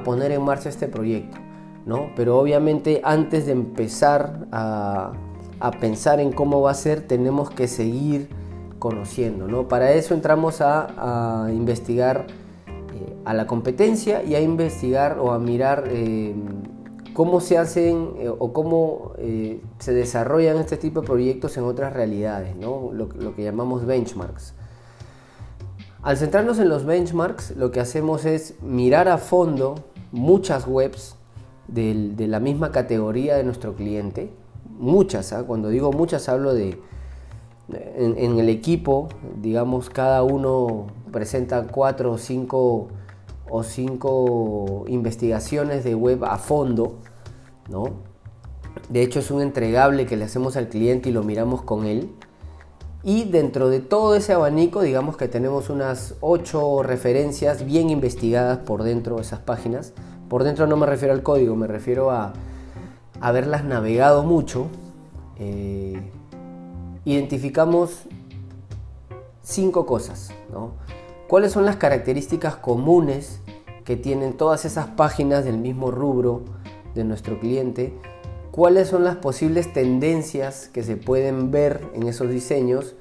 poner 0.02 0.32
en 0.32 0.40
marcha 0.40 0.70
este 0.70 0.88
proyecto. 0.88 1.36
¿no? 1.84 2.06
Pero 2.16 2.38
obviamente 2.38 3.02
antes 3.04 3.44
de 3.44 3.52
empezar 3.52 4.46
a, 4.50 5.12
pensar 5.78 6.20
en 6.20 6.32
cómo 6.32 6.62
va 6.62 6.70
a 6.70 6.74
ser, 6.74 7.02
tenemos 7.06 7.50
que 7.50 7.68
seguir 7.68 8.30
conociendo. 8.78 9.46
¿no? 9.46 9.68
Para 9.68 9.92
eso 9.92 10.14
entramos 10.14 10.62
a, 10.62 11.48
investigar 11.50 12.26
eh, 12.66 13.14
a 13.26 13.34
la 13.34 13.46
competencia 13.46 14.22
y 14.22 14.36
a 14.36 14.40
investigar 14.40 15.18
o 15.18 15.32
a 15.32 15.38
mirar 15.38 15.84
eh, 15.88 16.34
cómo 17.14 17.40
se 17.40 17.56
hacen 17.56 18.10
eh, 18.18 18.28
o 18.28 18.52
cómo 18.52 19.12
eh, 19.18 19.62
se 19.78 19.94
desarrollan 19.94 20.58
este 20.58 20.76
tipo 20.76 21.00
de 21.00 21.06
proyectos 21.06 21.56
en 21.56 21.64
otras 21.64 21.92
realidades, 21.92 22.56
¿no? 22.56 22.90
lo, 22.92 23.08
que 23.08 23.42
llamamos 23.42 23.86
benchmarks. 23.86 24.54
Al 26.02 26.18
centrarnos 26.18 26.58
en 26.58 26.68
los 26.68 26.84
benchmarks, 26.84 27.56
lo 27.56 27.70
que 27.70 27.80
hacemos 27.80 28.26
es 28.26 28.60
mirar 28.60 29.08
a 29.08 29.16
fondo 29.16 29.76
muchas 30.12 30.66
webs 30.66 31.16
de, 31.68 32.14
la 32.18 32.40
misma 32.40 32.72
categoría 32.72 33.36
de 33.36 33.44
nuestro 33.44 33.74
cliente. 33.74 34.30
Muchas, 34.78 35.32
¿ah? 35.32 35.44
cuando 35.44 35.70
digo 35.70 35.92
muchas 35.92 36.28
hablo 36.28 36.52
de 36.52 36.78
en, 37.68 38.38
el 38.38 38.48
equipo, 38.50 39.08
digamos, 39.40 39.88
cada 39.88 40.22
uno 40.22 40.86
presenta 41.10 41.66
cuatro 41.66 42.12
o 42.12 42.18
cinco, 42.18 42.88
o 43.56 43.62
cinco 43.62 44.84
investigaciones 44.88 45.84
de 45.84 45.94
web 45.94 46.24
a 46.24 46.38
fondo, 46.38 46.96
¿no? 47.70 47.84
De 48.88 49.00
hecho 49.00 49.20
es 49.20 49.30
un 49.30 49.42
entregable 49.42 50.06
que 50.06 50.16
le 50.16 50.24
hacemos 50.24 50.56
al 50.56 50.68
cliente 50.68 51.10
y 51.10 51.12
lo 51.12 51.22
miramos 51.22 51.62
con 51.62 51.86
él. 51.86 52.10
Y 53.04 53.26
dentro 53.26 53.68
de 53.68 53.78
todo 53.78 54.16
ese 54.16 54.32
abanico, 54.32 54.82
digamos 54.82 55.16
que 55.16 55.28
tenemos 55.28 55.70
unas 55.70 56.16
ocho 56.20 56.82
referencias 56.82 57.64
bien 57.64 57.90
investigadas 57.90 58.58
por 58.58 58.82
dentro 58.82 59.16
de 59.16 59.22
esas 59.22 59.38
páginas. 59.38 59.92
Por 60.28 60.42
dentro 60.42 60.66
no 60.66 60.76
me 60.76 60.86
refiero 60.86 61.14
al 61.14 61.22
código, 61.22 61.54
me 61.54 61.68
refiero 61.68 62.10
a 62.10 62.32
haberlas 63.20 63.62
navegado 63.62 64.24
mucho. 64.24 64.66
Eh, 65.38 66.02
identificamos 67.04 68.08
cinco 69.42 69.86
cosas. 69.86 70.32
¿Cuáles 71.28 71.52
son 71.52 71.64
las 71.64 71.76
características 71.76 72.56
comunes 72.56 73.40
que 73.84 73.96
tienen 73.96 74.34
todas 74.34 74.64
esas 74.64 74.88
páginas 74.88 75.44
del 75.44 75.58
mismo 75.58 75.90
rubro 75.90 76.42
de 76.94 77.04
nuestro 77.04 77.38
cliente? 77.38 77.92
¿Cuáles 78.50 78.88
son 78.88 79.04
las 79.04 79.16
posibles 79.16 79.72
tendencias 79.72 80.68
que 80.68 80.82
se 80.82 80.96
pueden 80.96 81.50
ver 81.50 81.80
en 81.94 82.08
esos 82.08 82.30
diseños? 82.30 82.94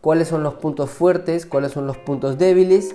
¿Cuáles 0.00 0.28
son 0.28 0.42
los 0.42 0.54
puntos 0.54 0.90
fuertes? 0.90 1.46
¿Cuáles 1.46 1.72
son 1.72 1.86
los 1.86 1.96
puntos 1.96 2.38
débiles? 2.38 2.94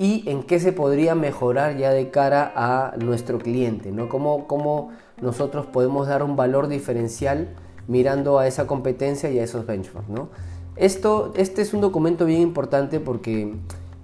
y 0.00 0.22
en 0.30 0.44
qué 0.44 0.60
se 0.60 0.70
podría 0.70 1.16
mejorar 1.16 1.76
ya 1.76 1.90
de 1.90 2.10
cara 2.10 2.52
a 2.54 2.94
nuestro 2.98 3.38
cliente, 3.38 3.90
¿no? 3.90 4.08
Cómo, 4.08 4.46
cómo 4.46 4.92
nosotros 5.20 5.66
podemos 5.66 6.06
dar 6.06 6.22
un 6.22 6.36
valor 6.36 6.68
diferencial 6.68 7.48
mirando 7.88 8.38
a 8.38 8.46
esa 8.46 8.68
competencia 8.68 9.28
y 9.30 9.40
a 9.40 9.44
esos 9.44 9.66
benchmarks. 9.66 10.08
¿no? 10.08 10.28
Esto, 10.76 11.32
este 11.36 11.62
es 11.62 11.74
un 11.74 11.80
documento 11.80 12.26
bien 12.26 12.40
importante 12.40 13.00
porque 13.00 13.54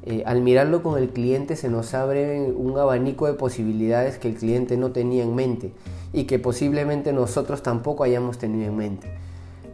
eh, 0.07 0.23
al 0.27 0.43
mirarlo 0.43 0.83
con 0.83 0.99
el 0.99 1.09
cliente 1.09 1.57
se 1.57 1.71
nos 1.71 1.95
abre 1.95 2.53
un 2.53 2.79
abanico 2.79 3.27
de 3.27 3.33
posibilidades 3.35 4.19
que 4.19 4.29
el 4.29 4.35
cliente 4.35 4.77
no 4.77 4.93
tenía 4.93 5.23
en 5.25 5.35
mente 5.35 5.73
y 6.13 6.25
que 6.25 6.39
posiblemente 6.39 7.13
nosotros 7.13 7.63
tampoco 7.63 8.05
hayamos 8.05 8.39
tenido 8.39 8.67
en 8.69 8.77
mente. 8.77 9.11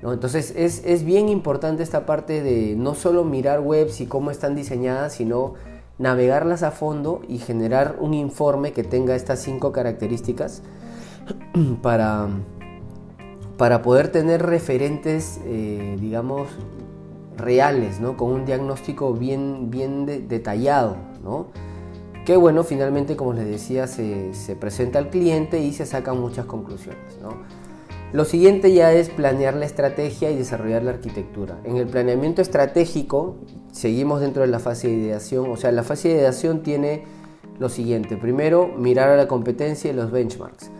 Entonces 0.02 0.54
es, 0.56 0.82
es 0.84 1.04
bien 1.04 1.28
importante 1.28 1.82
esta 1.82 2.06
parte 2.06 2.42
de 2.42 2.74
no 2.76 2.94
solo 2.94 3.24
mirar 3.24 3.60
webs 3.60 4.00
y 4.00 4.06
cómo 4.06 4.30
están 4.30 4.54
diseñadas, 4.54 5.14
sino 5.14 5.54
navegarlas 5.98 6.62
a 6.62 6.70
fondo 6.70 7.20
y 7.28 7.38
generar 7.38 7.96
un 8.00 8.14
informe 8.14 8.72
que 8.72 8.84
tenga 8.84 9.14
estas 9.14 9.40
cinco 9.40 9.72
características 9.72 10.62
para 11.82 12.28
para 13.60 13.82
poder 13.82 14.08
tener 14.08 14.40
referentes, 14.40 15.38
eh, 15.44 15.98
digamos, 16.00 16.48
reales, 17.40 18.00
¿no? 18.00 18.16
Con 18.16 18.32
un 18.32 18.44
diagnóstico 18.44 19.12
bien, 19.14 19.70
bien 19.70 20.06
detallado, 20.28 20.96
¿no? 21.22 21.48
Que 22.24 22.36
bueno, 22.36 22.64
finalmente, 22.64 23.16
como 23.16 23.32
les 23.32 23.46
decía, 23.46 23.86
se, 23.86 24.32
presenta 24.58 24.98
al 24.98 25.10
cliente 25.10 25.60
y 25.60 25.72
se 25.72 25.86
sacan 25.86 26.20
muchas 26.20 26.46
conclusiones, 26.46 27.18
¿no? 27.22 27.30
Lo 28.12 28.24
siguiente 28.24 28.72
ya 28.72 28.92
es 28.92 29.08
planear 29.08 29.54
la 29.54 29.64
estrategia 29.64 30.30
y 30.30 30.36
desarrollar 30.36 30.82
la 30.82 30.90
arquitectura. 30.90 31.58
En 31.64 31.76
el 31.76 31.86
planeamiento 31.86 32.42
estratégico 32.42 33.36
seguimos 33.70 34.20
dentro 34.20 34.42
de 34.42 34.48
la 34.48 34.58
fase 34.58 34.88
de 34.88 34.94
ideación, 34.94 35.50
o 35.50 35.56
sea, 35.56 35.70
la 35.70 35.84
fase 35.84 36.08
de 36.08 36.14
ideación 36.16 36.62
tiene 36.62 37.04
lo 37.60 37.68
siguiente. 37.68 38.16
Primero, 38.16 38.68
mirar 38.76 39.10
a 39.10 39.16
la 39.16 39.28
competencia 39.28 39.90
y 39.90 39.94
los 39.94 40.10
benchmarks. 40.10 40.70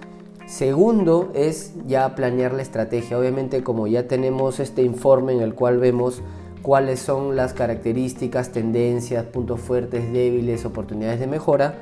Segundo 0.50 1.31
es 1.33 1.75
ya 1.87 2.17
planear 2.17 2.52
la 2.52 2.62
estrategia. 2.62 3.17
Obviamente 3.17 3.62
como 3.62 3.87
ya 3.87 4.09
tenemos 4.09 4.59
este 4.59 4.83
informe 4.83 5.33
en 5.33 5.43
el 5.43 5.55
cual 5.55 5.79
vemos 5.79 6.23
cuáles 6.62 7.00
son 7.00 7.37
las 7.37 7.52
características, 7.55 8.50
tendencias, 8.52 9.25
puntos 9.25 9.61
fuertes, 9.61 10.12
débiles, 10.12 10.64
oportunidades 10.64 11.21
de 11.21 11.26
mejora, 11.26 11.75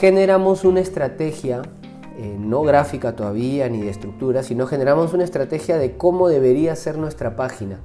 generamos 0.00 0.64
una 0.64 0.80
estrategia, 0.80 1.62
eh, 2.18 2.36
no 2.38 2.62
gráfica 2.62 3.16
todavía 3.16 3.68
ni 3.68 3.80
de 3.80 3.90
estructura, 3.90 4.42
sino 4.42 4.66
generamos 4.66 5.12
una 5.12 5.24
estrategia 5.24 5.78
de 5.78 5.96
cómo 5.96 6.28
debería 6.28 6.76
ser 6.76 6.98
nuestra 6.98 7.36
página, 7.36 7.80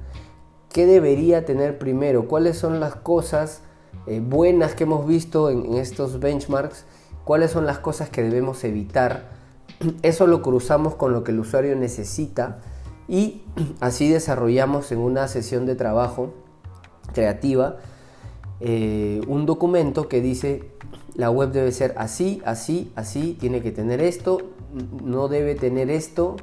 qué 0.72 0.86
debería 0.86 1.44
tener 1.44 1.78
primero, 1.78 2.28
cuáles 2.28 2.56
son 2.56 2.80
las 2.80 2.94
cosas 2.94 3.62
eh, 4.06 4.20
buenas 4.20 4.74
que 4.74 4.84
hemos 4.84 5.06
visto 5.06 5.50
en 5.50 5.74
estos 5.74 6.20
benchmarks, 6.20 6.84
cuáles 7.24 7.50
son 7.50 7.66
las 7.66 7.78
cosas 7.78 8.10
que 8.10 8.22
debemos 8.22 8.64
evitar 8.64 9.38
eso 10.02 10.26
lo 10.26 10.42
cruzamos 10.42 10.94
con 10.94 11.12
lo 11.12 11.24
que 11.24 11.32
el 11.32 11.40
usuario 11.40 11.76
necesita 11.76 12.58
y 13.08 13.42
así 13.80 14.08
desarrollamos 14.08 14.92
en 14.92 14.98
una 14.98 15.26
sesión 15.28 15.66
de 15.66 15.74
trabajo 15.74 16.34
creativa 17.14 17.78
eh, 18.60 19.20
un 19.28 19.46
documento 19.46 20.08
que 20.08 20.20
dice 20.20 20.70
la 21.14 21.30
web 21.30 21.52
debe 21.52 21.72
ser 21.72 21.94
así, 21.96 22.42
así, 22.44 22.92
así, 22.96 23.36
tiene 23.38 23.60
que 23.60 23.72
tener 23.72 24.00
esto, 24.00 24.38
no 25.02 25.28
debe 25.28 25.54
tener 25.54 25.90
esto 25.90 26.36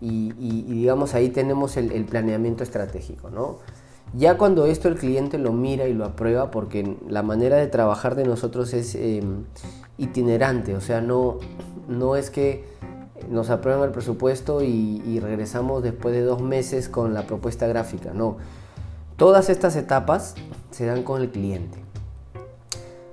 y, 0.00 0.32
digamos 0.32 1.14
ahí 1.14 1.30
tenemos 1.30 1.76
el, 1.76 2.04
planeamiento 2.04 2.62
estratégico. 2.62 3.30
¿no? 3.30 3.58
Ya 4.14 4.38
cuando 4.38 4.66
esto 4.66 4.88
el 4.88 4.96
cliente 4.96 5.38
lo 5.38 5.52
mira 5.52 5.88
y 5.88 5.94
lo 5.94 6.04
aprueba, 6.04 6.50
porque 6.50 6.96
la 7.08 7.22
manera 7.22 7.56
de 7.56 7.66
trabajar 7.66 8.14
de 8.14 8.24
nosotros 8.24 8.72
es 8.72 8.94
em, 8.94 9.44
itinerante, 9.98 10.76
o 10.76 10.80
sea, 10.80 11.00
no, 11.00 11.38
no 11.88 12.16
es 12.16 12.30
que 12.30 12.64
nos 13.28 13.50
aprueban 13.50 13.84
el 13.84 13.90
presupuesto 13.90 14.62
y, 14.62 15.20
regresamos 15.20 15.82
después 15.82 16.14
de 16.14 16.22
dos 16.22 16.40
meses 16.40 16.88
con 16.88 17.14
la 17.14 17.26
propuesta 17.26 17.66
gráfica. 17.66 18.12
No, 18.14 18.38
todas 19.16 19.50
estas 19.50 19.76
etapas 19.76 20.34
se 20.70 20.86
dan 20.86 21.02
con 21.02 21.20
el 21.20 21.30
cliente. 21.30 21.78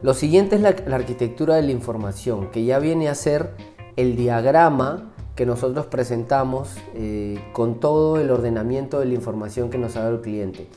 Lo 0.02 0.14
siguiente 0.14 0.56
es 0.56 0.62
la, 0.62 0.70
arquitectura 0.96 1.56
de 1.56 1.64
la 1.64 1.72
información, 1.72 2.52
que 2.52 2.64
ya 2.66 2.80
viene 2.80 3.10
a 3.10 3.16
ser 3.16 3.52
el 3.96 4.16
diagrama 4.16 5.12
que 5.36 5.46
nosotros 5.46 5.86
presentamos 5.88 6.76
eh, 6.94 7.40
con 7.54 7.80
todo 7.80 8.20
el 8.20 8.32
ordenamiento 8.32 9.00
de 9.00 9.08
la 9.08 9.14
información 9.14 9.70
que 9.70 9.78
nos 9.78 9.96
ha 9.96 10.02
dado 10.02 10.16
el 10.16 10.22
cliente. 10.22 10.68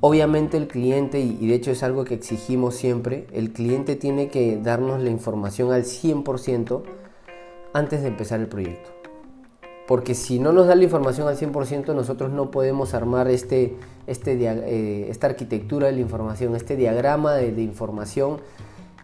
Obviamente 0.00 0.56
el 0.56 0.68
cliente, 0.68 1.20
y 1.20 1.46
de 1.46 1.54
hecho 1.54 1.70
es 1.70 1.82
algo 1.82 2.04
que 2.04 2.14
exigimos 2.14 2.74
siempre, 2.74 3.26
el 3.32 3.52
cliente 3.52 3.96
tiene 3.96 4.28
que 4.28 4.58
darnos 4.58 5.02
la 5.02 5.10
información 5.10 5.72
al 5.72 5.84
100% 5.84 6.82
antes 7.74 8.00
de 8.02 8.08
empezar 8.08 8.40
el 8.40 8.46
proyecto. 8.46 8.90
Porque 9.86 10.14
si 10.14 10.38
no 10.38 10.52
nos 10.52 10.66
da 10.66 10.74
la 10.74 10.84
información 10.84 11.28
al 11.28 11.36
100%, 11.36 11.94
nosotros 11.94 12.30
no 12.30 12.50
podemos 12.50 12.94
armar 12.94 13.28
este, 13.28 13.76
este, 14.06 14.32
eh, 14.40 15.10
esta 15.10 15.26
arquitectura 15.26 15.88
de 15.88 15.92
la 15.92 16.00
información, 16.00 16.56
este 16.56 16.76
diagrama 16.76 17.34
de, 17.34 17.60
información 17.60 18.38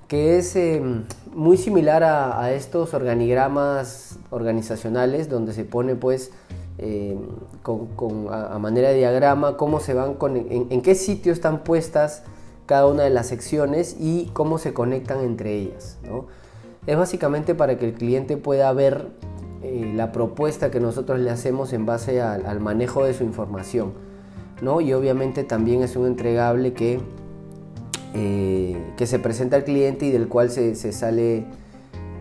que 0.09 0.39
es 0.39 0.57
em, 0.57 1.05
muy 1.35 1.57
similar 1.57 2.03
a, 2.03 2.53
estos 2.53 2.95
organigramas 2.95 4.19
organizacionales 4.31 5.29
donde 5.29 5.53
se 5.53 5.65
pone 5.65 5.95
pues 5.95 6.33
em, 6.79 7.19
a, 8.31 8.59
manera 8.59 8.89
de 8.89 8.97
diagrama 8.97 9.57
cómo 9.57 9.79
se 9.79 9.95
van 9.95 10.15
con, 10.15 10.37
en, 10.37 10.67
en, 10.71 10.83
qué 10.83 10.95
sitio 10.95 11.33
están 11.33 11.63
puestas 11.63 12.25
cada 12.67 12.87
una 12.87 13.05
de 13.05 13.11
las 13.11 13.29
secciones 13.29 13.97
y 14.01 14.31
cómo 14.33 14.59
se 14.59 14.73
conectan 14.73 15.21
entre 15.21 15.55
ellas. 15.55 15.99
¿no? 16.03 16.40
Es 16.87 16.97
básicamente 16.97 17.55
para 17.55 17.77
que 17.79 17.87
el 17.87 17.95
cliente 17.95 18.37
pueda 18.37 18.73
ver 18.73 19.09
eh, 19.63 19.93
la 19.95 20.13
propuesta 20.13 20.71
que 20.71 20.81
nosotros 20.81 21.21
le 21.21 21.31
hacemos 21.31 21.73
en 21.73 21.85
base 21.85 22.23
al, 22.23 22.61
manejo 22.61 23.05
de 23.05 23.15
su 23.15 23.25
información. 23.25 23.93
¿no? 24.63 24.81
Y 24.81 24.93
obviamente 24.93 25.45
también 25.45 25.83
es 25.83 25.97
un 25.97 26.07
entregable 26.07 26.73
que, 26.73 27.01
eh, 28.15 28.77
que 28.97 29.07
se 29.07 29.19
presenta 29.19 29.57
al 29.57 29.65
cliente 29.65 30.07
y 30.07 30.11
del 30.11 30.29
cual 30.29 30.51
se, 30.51 30.75
sale 30.75 31.45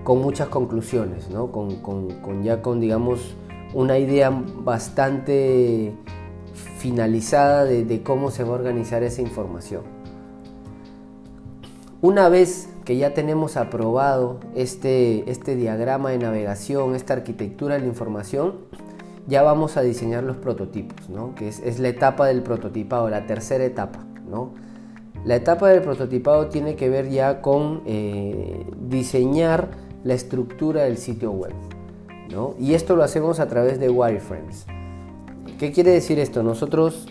con 0.04 0.22
muchas 0.22 0.50
conclusiones, 0.50 1.30
¿no? 1.30 1.51
con, 1.51 1.78
con, 1.78 2.44
ya 2.44 2.62
con 2.62 2.80
digamos 2.80 3.36
una 3.74 3.98
idea 3.98 4.30
bastante 4.30 5.94
finalizada 6.78 7.66
de 7.66 8.04
cómo 8.04 8.32
se 8.32 8.44
va 8.44 8.51
a 8.51 8.54
organizar 8.54 9.04
esa 9.04 9.22
información. 9.22 9.99
Una 12.01 12.29
vez 12.29 12.70
que 12.86 12.96
ya 12.96 13.13
tenemos 13.13 13.58
aprobado 13.58 14.39
este, 14.56 15.29
este 15.29 15.58
diagrama 15.58 16.12
de 16.12 16.18
navegación, 16.18 16.96
esta 16.96 17.12
arquitectura 17.12 17.75
de 17.75 17.82
la 17.82 17.88
información, 17.88 18.53
ya 19.27 19.44
vamos 19.44 19.75
a 19.75 19.82
diseñar 19.82 20.24
los 20.24 20.38
prototipos, 20.38 21.10
¿no? 21.10 21.36
que 21.36 21.50
es, 21.50 21.79
la 21.79 21.89
etapa 21.89 22.27
del 22.27 22.41
prototipado, 22.41 23.10
la 23.10 23.25
tercera 23.25 23.65
etapa. 23.65 24.00
¿no? 24.29 24.53
La 25.25 25.36
etapa 25.36 25.68
del 25.68 25.82
prototipado 25.82 26.48
tiene 26.48 26.77
que 26.77 26.88
ver 26.88 27.10
ya 27.10 27.41
con 27.41 27.82
eh, 27.86 28.65
diseñar 28.88 29.68
la 30.06 30.13
estructura 30.13 30.84
del 30.84 30.98
sitio 30.98 31.32
web. 31.32 31.53
¿no? 32.32 32.56
Y 32.58 32.75
esto 32.75 32.96
lo 32.96 33.03
hacemos 33.03 33.41
a 33.41 33.50
través 33.50 33.77
de 33.77 33.89
wireframes. 33.89 34.68
¿Qué 35.60 35.74
quiere 35.74 35.91
decir 35.91 36.18
esto? 36.18 36.44
Nosotros, 36.44 37.10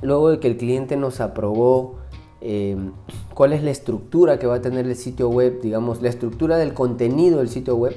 luego 0.00 0.30
de 0.30 0.40
que 0.40 0.48
el 0.48 0.56
cliente 0.56 0.96
nos 0.96 1.20
aprobó 1.20 1.98
em, 2.40 2.92
cuál 3.34 3.52
es 3.52 3.62
la 3.62 3.70
estructura 3.70 4.38
que 4.38 4.46
va 4.46 4.56
a 4.56 4.60
tener 4.60 4.86
el 4.86 4.96
sitio 4.96 5.28
web, 5.28 5.60
digamos, 5.60 6.02
la 6.02 6.08
estructura 6.08 6.56
del 6.56 6.74
contenido 6.74 7.38
del 7.38 7.48
sitio 7.48 7.76
web, 7.76 7.96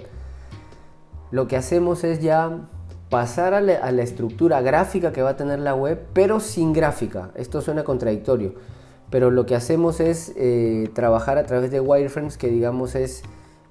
lo 1.31 1.47
que 1.47 1.55
hacemos 1.55 2.03
es 2.03 2.21
ya 2.21 2.67
pasar 3.09 3.53
a 3.53 3.61
la, 3.61 4.01
estructura 4.01 4.61
gráfica 4.61 5.11
que 5.11 5.21
va 5.21 5.31
a 5.31 5.35
tener 5.35 5.59
la 5.59 5.75
web, 5.75 6.01
pero 6.13 6.39
sin 6.39 6.71
gráfica. 6.71 7.31
Esto 7.35 7.61
suena 7.61 7.83
contradictorio, 7.83 8.55
pero 9.09 9.31
lo 9.31 9.45
que 9.45 9.53
hacemos 9.53 9.99
es 9.99 10.33
eh, 10.37 10.89
trabajar 10.93 11.37
a 11.37 11.45
través 11.45 11.71
de 11.71 11.81
wireframes, 11.81 12.37
que 12.37 12.47
digamos 12.47 12.95
es, 12.95 13.23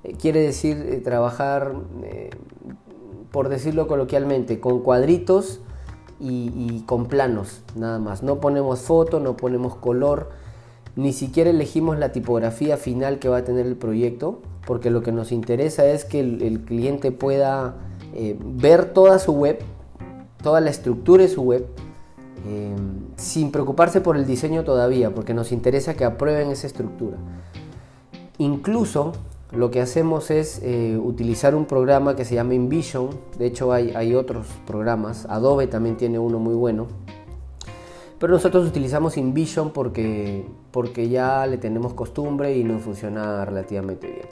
eh, 0.05 0.15
quiere 0.21 0.41
decir 0.41 0.77
eh, 0.89 1.01
trabajar, 1.03 1.75
por 3.33 3.49
decirlo 3.49 3.87
coloquialmente, 3.89 4.61
con 4.61 4.81
cuadritos 4.81 5.61
y, 6.19 6.53
y, 6.55 6.85
con 6.87 7.07
planos, 7.07 7.63
nada 7.77 7.99
más. 7.99 8.23
No 8.23 8.41
ponemos 8.41 8.81
foto, 8.81 9.21
no 9.21 9.39
ponemos 9.39 9.75
color, 9.75 10.31
ni 11.01 11.13
siquiera 11.15 11.49
elegimos 11.49 11.99
la 11.99 12.13
tipografía 12.13 12.77
final 12.77 13.19
que 13.19 13.29
va 13.29 13.39
a 13.39 13.45
tener 13.45 13.67
el 13.67 13.77
proyecto, 13.77 14.41
porque 14.67 14.91
lo 14.91 15.03
que 15.03 15.13
nos 15.13 15.33
interesa 15.33 15.87
es 15.87 16.05
que 16.05 16.21
el 16.21 16.61
cliente 16.67 17.11
pueda 17.11 17.75
eh, 18.15 18.37
ver 18.39 18.93
toda 18.93 19.19
su 19.19 19.33
web, 19.33 19.59
toda 20.43 20.61
la 20.61 20.71
estructura 20.71 21.23
de 21.23 21.29
su 21.29 21.43
web, 21.43 21.67
eh, 22.47 22.75
sin 23.17 23.51
preocuparse 23.51 24.01
por 24.01 24.17
el 24.17 24.27
diseño 24.27 24.65
todavía, 24.65 25.15
porque 25.15 25.33
nos 25.33 25.53
interesa 25.53 25.95
que 25.95 26.05
aprueben 26.05 26.51
esa 26.51 26.67
estructura. 26.67 27.17
Incluso 28.39 29.13
lo 29.53 29.71
que 29.71 29.81
hacemos 29.81 30.31
es 30.31 30.61
eh, 30.63 30.99
utilizar 31.03 31.55
un 31.55 31.65
programa 31.65 32.15
que 32.15 32.27
se 32.27 32.35
llama 32.35 32.55
InVision, 32.55 33.09
de 33.39 33.47
hecho 33.47 33.73
hay 33.73 34.15
otros 34.15 34.47
programas, 34.67 35.27
Adobe 35.31 35.67
también 35.67 35.97
tiene 35.97 36.19
uno 36.19 36.39
muy 36.39 36.55
bueno, 36.55 36.89
pero 38.21 38.35
nosotros 38.35 38.69
utilizamos 38.69 39.17
InVision 39.17 39.71
porque, 39.71 40.45
porque 40.71 41.09
ya 41.09 41.47
le 41.47 41.57
tenemos 41.57 41.95
costumbre 41.95 42.55
y 42.55 42.63
nos 42.63 42.83
funciona 42.83 43.47
relativamente 43.47 44.07
bien. 44.09 44.29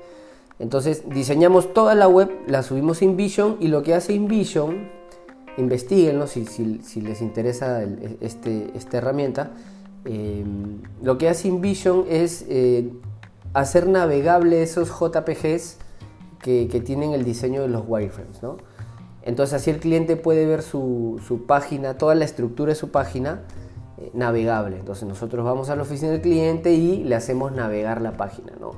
Entonces 0.59 1.04
diseñamos 1.09 1.73
toda 1.73 1.95
la 1.95 2.07
web, 2.07 2.30
la 2.47 2.62
subimos 2.62 3.00
a 3.00 3.07
InVision 3.07 3.57
y 3.61 3.68
lo 3.68 3.83
que 3.83 3.95
hace 3.95 4.12
InVision, 4.12 4.90
investiguenlo 5.57 6.26
si, 6.26 6.45
si, 6.45 7.00
les 7.00 7.23
interesa 7.23 7.83
este, 8.21 8.71
esta 8.75 8.99
herramienta, 8.99 9.52
em, 10.04 10.83
lo 11.02 11.16
que 11.16 11.30
hace 11.30 11.49
InVision 11.49 12.04
es 12.11 12.45
eh, 12.50 12.92
hacer 13.54 13.88
navegable 13.88 14.62
esos 14.62 14.90
JPGs 14.90 15.78
que, 16.42 16.83
tienen 16.85 17.12
el 17.12 17.25
diseño 17.25 17.62
de 17.62 17.68
los 17.68 17.85
wireframes. 17.87 18.42
¿no? 18.42 18.59
Entonces 19.23 19.54
así 19.54 19.71
el 19.71 19.78
cliente 19.78 20.16
puede 20.16 20.45
ver 20.45 20.61
su, 20.61 21.21
página, 21.47 21.97
toda 21.97 22.14
la 22.14 22.26
estructura 22.26 22.71
de 22.71 22.76
su 22.76 22.90
página 22.90 23.45
eh, 24.00 24.10
navegable. 24.14 24.78
Entonces 24.78 25.08
nosotros 25.08 25.44
vamos 25.44 25.70
a 25.70 25.76
la 25.76 25.82
oficina 25.82 26.12
del 26.12 26.20
cliente 26.20 26.72
y 26.72 27.04
le 27.04 27.14
hacemos 27.14 27.52
navegar 27.52 28.00
la 28.00 28.12
página. 28.12 28.52
¿no? 28.60 28.72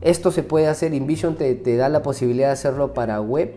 Esto 0.00 0.32
se 0.32 0.42
puede 0.42 0.66
hacer, 0.66 0.94
InVision 0.94 1.36
te, 1.36 1.54
te 1.54 1.76
da 1.76 1.88
la 1.88 2.02
posibilidad 2.02 2.48
de 2.48 2.54
hacerlo 2.54 2.92
para 2.92 3.20
web, 3.20 3.54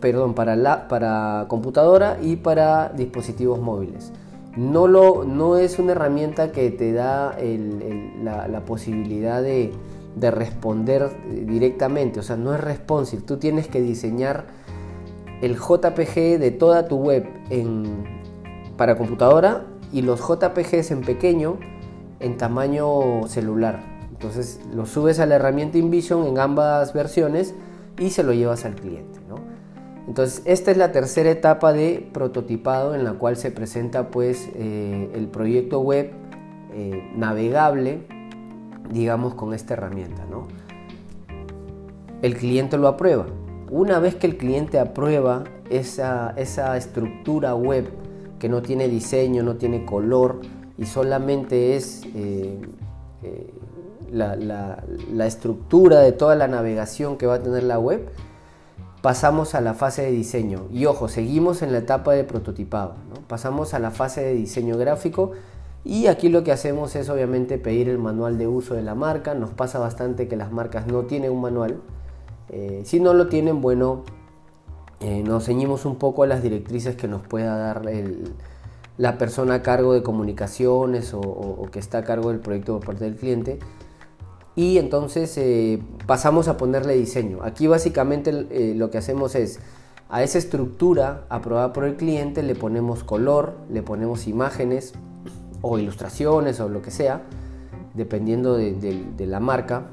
perdón, 0.00 0.34
para, 0.34 0.56
la, 0.56 0.88
para 0.88 1.46
computadora 1.48 2.18
y 2.20 2.36
para 2.36 2.88
dispositivos 2.88 3.60
móviles. 3.60 4.12
No, 4.56 4.88
lo, 4.88 5.24
no 5.24 5.58
es 5.58 5.78
una 5.78 5.92
herramienta 5.92 6.50
que 6.50 6.70
te 6.70 6.92
da 6.92 7.36
la, 8.22 8.64
posibilidad 8.64 9.42
de, 9.42 9.72
responder 10.30 11.10
directamente, 11.46 12.20
o 12.20 12.22
sea, 12.22 12.36
no 12.36 12.54
es 12.54 12.60
responsive. 12.60 13.22
Tú 13.22 13.36
tienes 13.36 13.68
que 13.68 13.82
diseñar 13.82 14.46
el 15.42 15.56
JPG 15.56 16.38
de 16.38 16.50
toda 16.52 16.88
tu 16.88 16.96
web 16.96 17.28
en, 17.50 17.84
para 18.78 18.96
computadora 18.96 19.66
y 19.92 20.02
los 20.02 20.20
JPGs 20.20 20.90
en 20.90 21.02
pequeño 21.02 21.58
en 22.20 22.36
tamaño 22.36 23.26
celular. 23.28 23.80
Entonces 24.10 24.60
lo 24.74 24.86
subes 24.86 25.20
a 25.20 25.26
la 25.26 25.36
herramienta 25.36 25.78
InVision 25.78 26.26
en 26.26 26.38
ambas 26.38 26.92
versiones 26.92 27.54
y 27.98 28.10
se 28.10 28.22
lo 28.22 28.32
llevas 28.32 28.64
al 28.64 28.74
cliente. 28.74 29.20
Entonces 30.08 30.42
esta 30.44 30.70
es 30.70 30.76
la 30.76 30.92
tercera 30.92 31.30
etapa 31.30 31.72
de 31.72 32.08
prototipado 32.12 32.94
en 32.94 33.04
la 33.04 33.14
cual 33.14 33.36
se 33.36 33.50
presenta 33.50 34.08
pues 34.10 34.48
eh, 34.54 35.10
el 35.14 35.26
proyecto 35.26 35.80
web 35.80 36.12
eh, 36.72 37.10
navegable 37.16 38.06
digamos 38.90 39.34
con 39.34 39.52
esta 39.52 39.74
herramienta. 39.74 40.22
El 42.22 42.36
cliente 42.36 42.78
lo 42.78 42.88
aprueba. 42.88 43.26
Una 43.70 43.98
vez 43.98 44.14
que 44.14 44.26
el 44.26 44.36
cliente 44.36 44.78
aprueba 44.78 45.44
esa, 45.70 46.32
esa 46.36 46.76
estructura 46.76 47.54
web 47.54 47.86
que 48.38 48.48
no 48.48 48.62
tiene 48.62 48.88
diseño, 48.88 49.42
no 49.42 49.56
tiene 49.56 49.84
color 49.84 50.40
y 50.78 50.86
solamente 50.86 51.76
es 51.76 52.02
eh, 52.14 52.58
la, 54.12 55.26
estructura 55.26 56.00
de 56.00 56.12
toda 56.12 56.36
la 56.36 56.48
navegación 56.48 57.16
que 57.16 57.26
va 57.26 57.34
a 57.34 57.42
tener 57.42 57.64
la 57.64 57.78
web, 57.78 58.08
pasamos 59.02 59.54
a 59.54 59.60
la 59.60 59.74
fase 59.74 60.02
de 60.02 60.10
diseño. 60.10 60.66
Y 60.72 60.86
ojo, 60.86 61.08
seguimos 61.08 61.62
en 61.62 61.72
la 61.72 61.78
etapa 61.78 62.12
de 62.12 62.24
prototipado. 62.24 62.94
Pasamos 63.28 63.74
a 63.74 63.78
la 63.78 63.90
fase 63.90 64.22
de 64.22 64.34
diseño 64.34 64.76
gráfico 64.76 65.32
y 65.84 66.06
aquí 66.06 66.28
lo 66.28 66.44
que 66.44 66.52
hacemos 66.52 66.96
es 66.96 67.08
obviamente 67.08 67.58
pedir 67.58 67.88
el 67.88 67.98
manual 67.98 68.38
de 68.38 68.46
uso 68.46 68.74
de 68.74 68.82
la 68.82 68.94
marca. 68.94 69.34
Nos 69.34 69.50
pasa 69.50 69.78
bastante 69.78 70.28
que 70.28 70.36
las 70.36 70.52
marcas 70.52 70.86
no 70.86 71.02
tienen 71.02 71.32
un 71.32 71.40
manual. 71.40 71.80
Eh, 72.48 72.82
si 72.84 73.00
no 73.00 73.14
lo 73.14 73.28
tienen, 73.28 73.60
bueno, 73.60 74.04
eh, 75.00 75.22
nos 75.22 75.44
ceñimos 75.44 75.84
un 75.84 75.96
poco 75.96 76.22
a 76.22 76.26
las 76.26 76.42
directrices 76.42 76.96
que 76.96 77.08
nos 77.08 77.22
pueda 77.22 77.56
dar 77.56 77.82
la 78.96 79.18
persona 79.18 79.56
a 79.56 79.62
cargo 79.62 79.92
de 79.92 80.02
comunicaciones 80.02 81.12
o, 81.12 81.66
que 81.70 81.78
está 81.78 81.98
a 81.98 82.04
cargo 82.04 82.30
del 82.30 82.40
proyecto 82.40 82.78
por 82.78 82.86
parte 82.86 83.04
del 83.04 83.16
cliente 83.16 83.58
y 84.54 84.78
entonces 84.78 85.36
eh, 85.36 85.82
pasamos 86.06 86.48
a 86.48 86.56
ponerle 86.56 86.94
diseño. 86.94 87.40
Aquí 87.42 87.66
básicamente 87.66 88.46
eh, 88.50 88.74
lo 88.74 88.90
que 88.90 88.96
hacemos 88.96 89.34
es 89.34 89.60
a 90.08 90.22
esa 90.22 90.38
estructura 90.38 91.24
aprobada 91.28 91.72
por 91.72 91.84
el 91.84 91.96
cliente 91.96 92.42
le 92.42 92.54
ponemos 92.54 93.04
color, 93.04 93.56
le 93.68 93.82
ponemos 93.82 94.26
imágenes 94.26 94.94
o 95.60 95.78
ilustraciones 95.78 96.60
o 96.60 96.68
lo 96.68 96.80
que 96.80 96.90
sea, 96.90 97.22
dependiendo 97.94 98.56
de, 98.56 99.14
la 99.18 99.40
marca. 99.40 99.90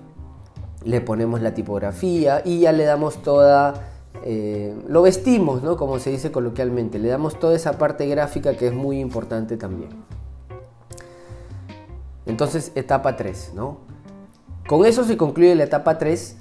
Le 0.85 1.01
ponemos 1.01 1.41
la 1.41 1.53
tipografía 1.53 2.41
y 2.45 2.61
ya 2.61 2.71
le 2.71 2.85
damos 2.85 3.21
toda... 3.21 3.89
Eh, 4.23 4.75
lo 4.87 5.01
vestimos, 5.01 5.63
¿no? 5.63 5.75
Como 5.75 5.99
se 5.99 6.11
dice 6.11 6.31
coloquialmente. 6.31 6.99
Le 6.99 7.09
damos 7.09 7.39
toda 7.39 7.55
esa 7.55 7.77
parte 7.77 8.07
gráfica 8.07 8.55
que 8.55 8.67
es 8.67 8.73
muy 8.73 8.99
importante 8.99 9.57
también. 9.57 9.89
Entonces, 12.25 12.71
etapa 12.75 13.17
3, 13.17 13.51
¿no? 13.55 13.79
Con 14.67 14.85
eso 14.85 15.03
se 15.03 15.17
concluye 15.17 15.55
la 15.55 15.65
etapa 15.65 15.97
3 15.97 16.37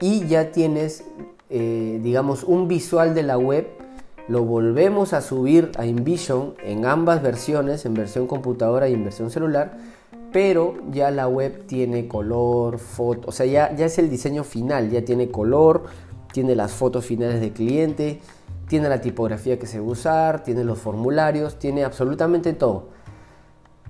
y 0.00 0.26
ya 0.26 0.52
tienes, 0.52 1.04
eh, 1.50 1.98
digamos, 2.02 2.44
un 2.44 2.68
visual 2.68 3.14
de 3.14 3.24
la 3.24 3.36
web. 3.36 3.66
Lo 4.28 4.44
volvemos 4.44 5.12
a 5.12 5.20
subir 5.20 5.72
a 5.76 5.86
InVision 5.86 6.54
en 6.62 6.84
ambas 6.84 7.22
versiones, 7.22 7.84
en 7.84 7.94
versión 7.94 8.26
computadora 8.26 8.88
y 8.88 8.94
en 8.94 9.02
versión 9.02 9.30
celular, 9.30 9.78
pero 10.32 10.74
ya 10.92 11.10
la 11.10 11.26
web 11.26 11.64
tiene 11.66 12.06
color, 12.06 12.78
foto, 12.78 13.28
o 13.28 13.32
sea, 13.32 13.46
ya, 13.46 13.74
ya 13.74 13.86
es 13.86 13.98
el 13.98 14.10
diseño 14.10 14.44
final, 14.44 14.90
ya 14.90 15.02
tiene 15.02 15.30
color, 15.30 15.84
tiene 16.32 16.54
las 16.54 16.72
fotos 16.72 17.04
finales 17.04 17.40
del 17.40 17.52
cliente, 17.52 18.20
tiene 18.68 18.88
la 18.88 19.00
tipografía 19.00 19.58
que 19.58 19.66
se 19.66 19.80
va 19.80 19.86
a 19.86 19.90
usar, 19.90 20.42
tiene 20.44 20.64
los 20.64 20.78
formularios, 20.78 21.58
tiene 21.58 21.84
absolutamente 21.84 22.52
todo. 22.52 22.88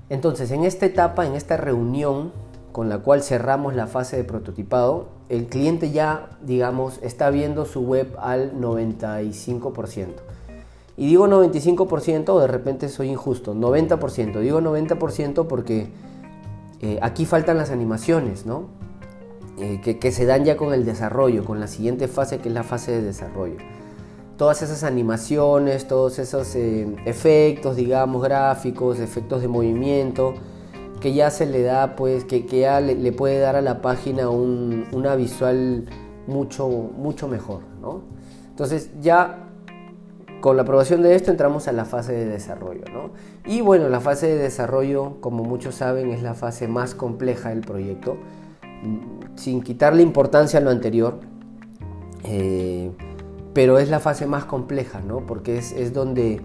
Entonces, 0.09 0.51
en 0.51 0.64
esta 0.64 0.87
etapa, 0.87 1.27
en 1.27 1.35
esta 1.35 1.57
reunión, 1.57 2.33
con 2.72 2.88
la 2.88 2.98
cual 2.98 3.22
cerramos 3.22 3.74
la 3.74 3.87
fase 3.87 4.16
de 4.16 4.24
prototipado, 4.24 5.09
el 5.29 5.46
cliente 5.46 5.90
ya, 5.90 6.31
digamos, 6.42 6.98
está 7.03 7.31
viendo 7.31 7.66
su 7.66 7.83
web 7.83 8.14
al 8.18 8.53
95%. 8.55 10.09
Y 10.96 11.07
digo 11.07 11.29
95% 11.29 12.31
o 12.31 12.40
de 12.40 12.46
repente 12.46 12.88
soy 12.88 13.11
injusto, 13.11 13.55
90%. 13.55 14.40
Digo 14.40 14.61
90% 14.61 15.46
porque 15.46 15.88
eh, 16.81 16.98
aquí 17.03 17.24
faltan 17.24 17.57
las 17.57 17.70
animaciones, 17.70 18.46
¿no? 18.46 18.64
Eh, 19.61 19.81
que, 19.81 20.12
se 20.12 20.25
dan 20.25 20.44
ya 20.44 20.57
con 20.57 20.73
el 20.73 20.85
desarrollo, 20.85 21.44
con 21.44 21.59
la 21.59 21.66
siguiente 21.66 22.07
fase 22.07 22.38
que 22.38 22.49
es 22.49 22.55
la 22.55 22.62
fase 22.62 22.92
de 22.92 23.03
desarrollo. 23.03 23.57
Todas 24.37 24.62
esas 24.62 24.85
animaciones, 24.85 25.88
todos 25.88 26.21
esos 26.21 26.55
eh, 26.55 26.87
efectos, 27.07 27.75
digamos, 27.75 28.23
gráficos, 28.23 29.01
efectos 29.01 29.42
de 29.42 29.49
movimiento, 29.49 30.35
que 31.01 31.12
ya 31.12 31.31
se 31.31 31.47
le 31.47 31.62
da, 31.62 31.97
pues, 31.97 32.25
que, 32.25 32.44
ya 32.47 32.81
le, 32.81 33.12
puede 33.12 33.40
dar 33.40 33.57
a 33.57 33.62
la 33.62 33.83
página 33.83 34.29
una 34.31 35.16
visual 35.16 35.87
mucho, 36.29 36.68
mucho 36.68 37.27
mejor, 37.27 37.62
¿no? 37.81 38.03
Entonces 38.51 38.90
ya 39.01 39.49
con 40.40 40.57
la 40.57 40.62
aprobación 40.62 41.03
de 41.03 41.14
esto 41.14 41.31
entramos 41.31 41.66
a 41.68 41.73
la 41.73 41.85
fase 41.85 42.12
de 42.12 42.27
desarrollo, 42.27 42.85
¿no? 42.92 43.11
Y 43.44 43.61
bueno, 43.61 43.88
la 43.88 44.01
fase 44.01 44.29
de 44.29 44.37
desarrollo, 44.37 45.21
como 45.21 45.42
muchos 45.42 45.75
saben, 45.77 46.11
es 46.11 46.23
la 46.23 46.35
fase 46.35 46.68
más 46.68 46.94
compleja 46.94 47.49
del 47.49 47.61
proyecto, 47.61 48.16
sin 49.37 49.62
quitarle 49.62 50.03
importancia 50.03 50.59
a 50.59 50.62
lo 50.62 50.71
anterior, 50.71 51.21
eh, 52.25 52.91
pero 53.55 53.79
es 53.79 53.88
la 53.88 54.01
fase 54.01 54.27
más 54.27 54.45
compleja, 54.45 55.01
¿no? 55.01 55.27
Porque 55.27 55.59
es, 55.59 55.73
es 55.73 55.93
donde 55.93 56.41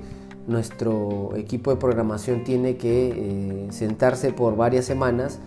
nuestro 0.47 1.35
equipo 1.35 1.71
de 1.71 1.77
programación 1.77 2.43
tiene 2.43 2.77
que 2.77 3.13
eh, 3.15 3.67
sentarse 3.71 4.33
por 4.33 4.55
varias 4.55 4.85
semanas 4.85 5.39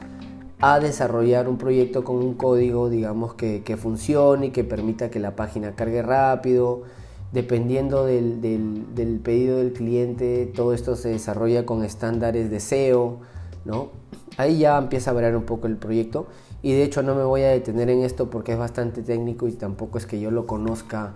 a 0.60 0.80
desarrollar 0.80 1.48
un 1.48 1.58
proyecto 1.58 2.02
con 2.02 2.16
un 2.16 2.34
código, 2.34 2.88
digamos, 2.88 3.34
que, 3.34 3.76
funcione 3.78 4.46
y 4.46 4.50
que 4.50 4.64
permita 4.64 5.10
que 5.10 5.20
la 5.20 5.36
página 5.36 5.72
cargue 5.72 6.02
rápido. 6.02 6.82
Dependiendo 7.32 8.06
del, 8.06 8.40
del, 8.40 9.20
pedido 9.22 9.58
del 9.58 9.72
cliente, 9.72 10.50
todo 10.54 10.72
esto 10.72 10.96
se 10.96 11.10
desarrolla 11.10 11.66
con 11.66 11.84
estándares 11.84 12.50
de 12.50 12.60
SEO, 12.60 13.18
¿no? 13.66 13.90
Ahí 14.38 14.58
ya 14.60 14.78
empieza 14.78 15.10
a 15.10 15.14
variar 15.14 15.36
un 15.36 15.42
poco 15.42 15.66
el 15.66 15.76
proyecto 15.76 16.28
y 16.66 16.72
de 16.72 16.82
hecho 16.82 17.00
no 17.04 17.14
me 17.14 17.22
voy 17.22 17.42
a 17.42 17.50
detener 17.50 17.90
en 17.90 18.02
esto 18.02 18.28
porque 18.28 18.50
es 18.50 18.58
bastante 18.58 19.00
técnico 19.02 19.46
y 19.46 19.52
tampoco 19.52 19.98
es 19.98 20.06
que 20.06 20.18
yo 20.18 20.32
lo 20.32 20.48
conozca 20.48 21.12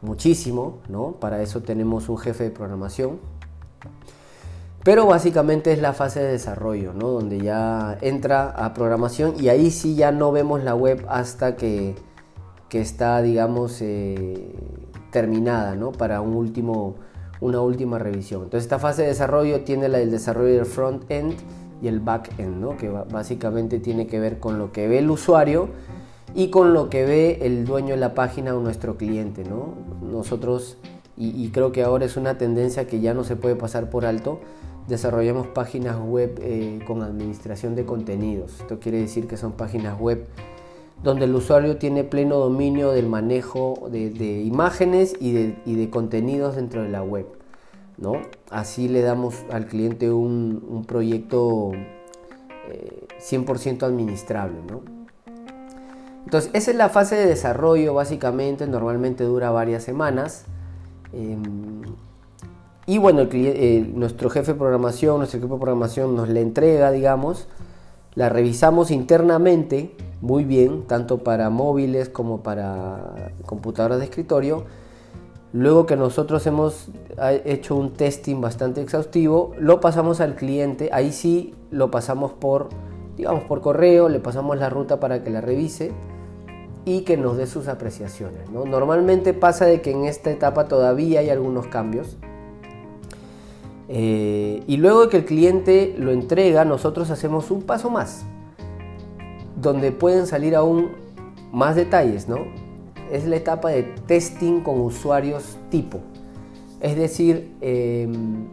muchísimo, 0.00 0.78
¿no? 0.88 1.16
Para 1.20 1.42
eso 1.42 1.60
tenemos 1.62 2.08
un 2.08 2.16
jefe 2.16 2.44
de 2.44 2.50
programación. 2.50 3.18
Pero 4.82 5.04
básicamente 5.04 5.74
es 5.74 5.82
la 5.82 5.92
fase 5.92 6.20
de 6.20 6.32
desarrollo, 6.32 6.94
¿no? 6.94 7.08
Donde 7.08 7.38
ya 7.38 7.98
entra 8.00 8.48
a 8.48 8.72
programación 8.72 9.34
y 9.38 9.50
ahí 9.50 9.70
sí 9.70 9.94
ya 9.94 10.10
no 10.10 10.32
vemos 10.32 10.64
la 10.64 10.74
web 10.74 11.04
hasta 11.10 11.54
que, 11.54 11.96
está, 12.70 13.20
digamos, 13.20 13.82
eh, 13.82 14.54
terminada, 15.10 15.76
¿no? 15.76 15.92
Para 15.92 16.22
un 16.22 16.32
último, 16.32 16.94
una 17.42 17.60
última 17.60 17.98
revisión. 17.98 18.44
Entonces 18.44 18.64
esta 18.64 18.78
fase 18.78 19.02
de 19.02 19.08
desarrollo 19.08 19.64
tiene 19.64 19.90
la 19.90 19.98
del 19.98 20.10
desarrollo 20.10 20.54
del 20.54 20.64
front-end 20.64 21.34
y 21.82 21.88
el 21.88 22.00
back-end, 22.00 22.60
¿no? 22.60 22.76
Que 22.76 22.88
básicamente 22.88 23.78
tiene 23.78 24.06
que 24.06 24.20
ver 24.20 24.38
con 24.38 24.58
lo 24.58 24.72
que 24.72 24.88
ve 24.88 24.98
el 24.98 25.10
usuario 25.10 25.68
y 26.34 26.48
con 26.48 26.74
lo 26.74 26.90
que 26.90 27.04
ve 27.04 27.38
el 27.42 27.64
dueño 27.64 27.90
de 27.90 27.96
la 27.96 28.14
página 28.14 28.54
o 28.54 28.60
nuestro 28.60 28.96
cliente. 28.96 29.44
¿no? 29.44 29.74
Nosotros, 30.02 30.76
y, 31.16 31.48
creo 31.50 31.72
que 31.72 31.82
ahora 31.82 32.04
es 32.04 32.16
una 32.16 32.38
tendencia 32.38 32.86
que 32.86 33.00
ya 33.00 33.14
no 33.14 33.24
se 33.24 33.36
puede 33.36 33.56
pasar 33.56 33.90
por 33.90 34.04
alto, 34.04 34.40
desarrollamos 34.88 35.46
páginas 35.46 35.96
web 35.98 36.38
eh, 36.42 36.80
con 36.86 37.02
administración 37.02 37.74
de 37.74 37.84
contenidos. 37.84 38.60
Esto 38.60 38.80
quiere 38.80 38.98
decir 38.98 39.26
que 39.26 39.36
son 39.36 39.52
páginas 39.52 39.98
web 39.98 40.26
donde 41.04 41.26
el 41.26 41.34
usuario 41.34 41.76
tiene 41.76 42.02
pleno 42.02 42.38
dominio 42.38 42.90
del 42.90 43.06
manejo 43.06 43.88
de, 43.90 44.42
imágenes 44.42 45.14
y 45.20 45.32
de, 45.32 45.90
contenidos 45.90 46.56
dentro 46.56 46.82
de 46.82 46.88
la 46.88 47.02
web. 47.02 47.26
¿No? 47.98 48.14
Así 48.50 48.88
le 48.88 49.02
damos 49.02 49.34
al 49.50 49.66
cliente 49.66 50.10
un, 50.10 50.84
proyecto 50.86 51.72
100% 53.18 53.82
eh, 53.82 53.86
administrable. 53.86 54.58
¿no? 54.70 54.80
Entonces, 56.24 56.50
esa 56.54 56.70
es 56.70 56.76
la 56.76 56.88
fase 56.88 57.16
de 57.16 57.26
desarrollo 57.26 57.94
básicamente, 57.94 58.66
normalmente 58.66 59.24
dura 59.24 59.50
varias 59.50 59.82
semanas. 59.82 60.44
Em, 61.12 61.82
y 62.86 62.98
bueno, 62.98 63.26
eh, 63.32 63.90
nuestro 63.94 64.30
jefe 64.30 64.52
de 64.52 64.58
programación, 64.58 65.18
nuestro 65.18 65.38
equipo 65.38 65.54
de 65.54 65.60
programación 65.60 66.16
nos 66.16 66.28
la 66.28 66.40
entrega, 66.40 66.90
digamos, 66.90 67.46
la 68.14 68.28
revisamos 68.28 68.90
internamente 68.90 69.96
muy 70.20 70.44
bien, 70.44 70.84
tanto 70.86 71.18
para 71.18 71.50
móviles 71.50 72.08
como 72.08 72.42
para 72.42 73.32
computadoras 73.44 73.98
de 73.98 74.04
escritorio. 74.04 74.64
Luego 75.54 75.86
que 75.86 75.96
nosotros 75.96 76.44
hemos 76.48 76.88
hecho 77.44 77.76
un 77.76 77.92
testing 77.92 78.40
bastante 78.40 78.80
exhaustivo, 78.80 79.52
lo 79.56 79.80
pasamos 79.80 80.20
al 80.20 80.34
cliente, 80.34 80.90
ahí 80.92 81.12
sí 81.12 81.54
lo 81.70 81.92
pasamos 81.92 82.32
por, 82.32 82.70
digamos, 83.16 83.44
por 83.44 83.60
correo, 83.60 84.08
le 84.08 84.18
pasamos 84.18 84.58
la 84.58 84.68
ruta 84.68 84.98
para 84.98 85.22
que 85.22 85.30
la 85.30 85.40
revise 85.40 85.92
y 86.84 87.02
que 87.02 87.16
nos 87.16 87.36
dé 87.36 87.46
sus 87.46 87.68
apreciaciones. 87.68 88.50
Normalmente 88.50 89.32
pasa 89.32 89.64
de 89.66 89.80
que 89.80 89.92
en 89.92 90.06
esta 90.06 90.32
etapa 90.32 90.66
todavía 90.66 91.20
hay 91.20 91.30
algunos 91.30 91.68
cambios. 91.68 92.16
Eh, 93.88 94.64
y 94.66 94.76
luego 94.78 95.02
de 95.02 95.08
que 95.08 95.18
el 95.18 95.24
cliente 95.24 95.94
lo 95.96 96.10
entrega, 96.10 96.64
nosotros 96.64 97.10
hacemos 97.10 97.52
un 97.52 97.62
paso 97.62 97.90
más, 97.90 98.24
donde 99.54 99.92
pueden 99.92 100.26
salir 100.26 100.56
aún 100.56 100.90
más 101.52 101.76
detalles. 101.76 102.28
¿no? 102.28 102.38
Es 103.10 103.26
la 103.26 103.36
etapa 103.36 103.70
de 103.70 103.82
testing 104.06 104.60
con 104.60 104.80
usuarios 104.80 105.58
tipo. 105.70 106.00
Es 106.80 106.96
decir, 106.96 107.54
em, 107.60 108.48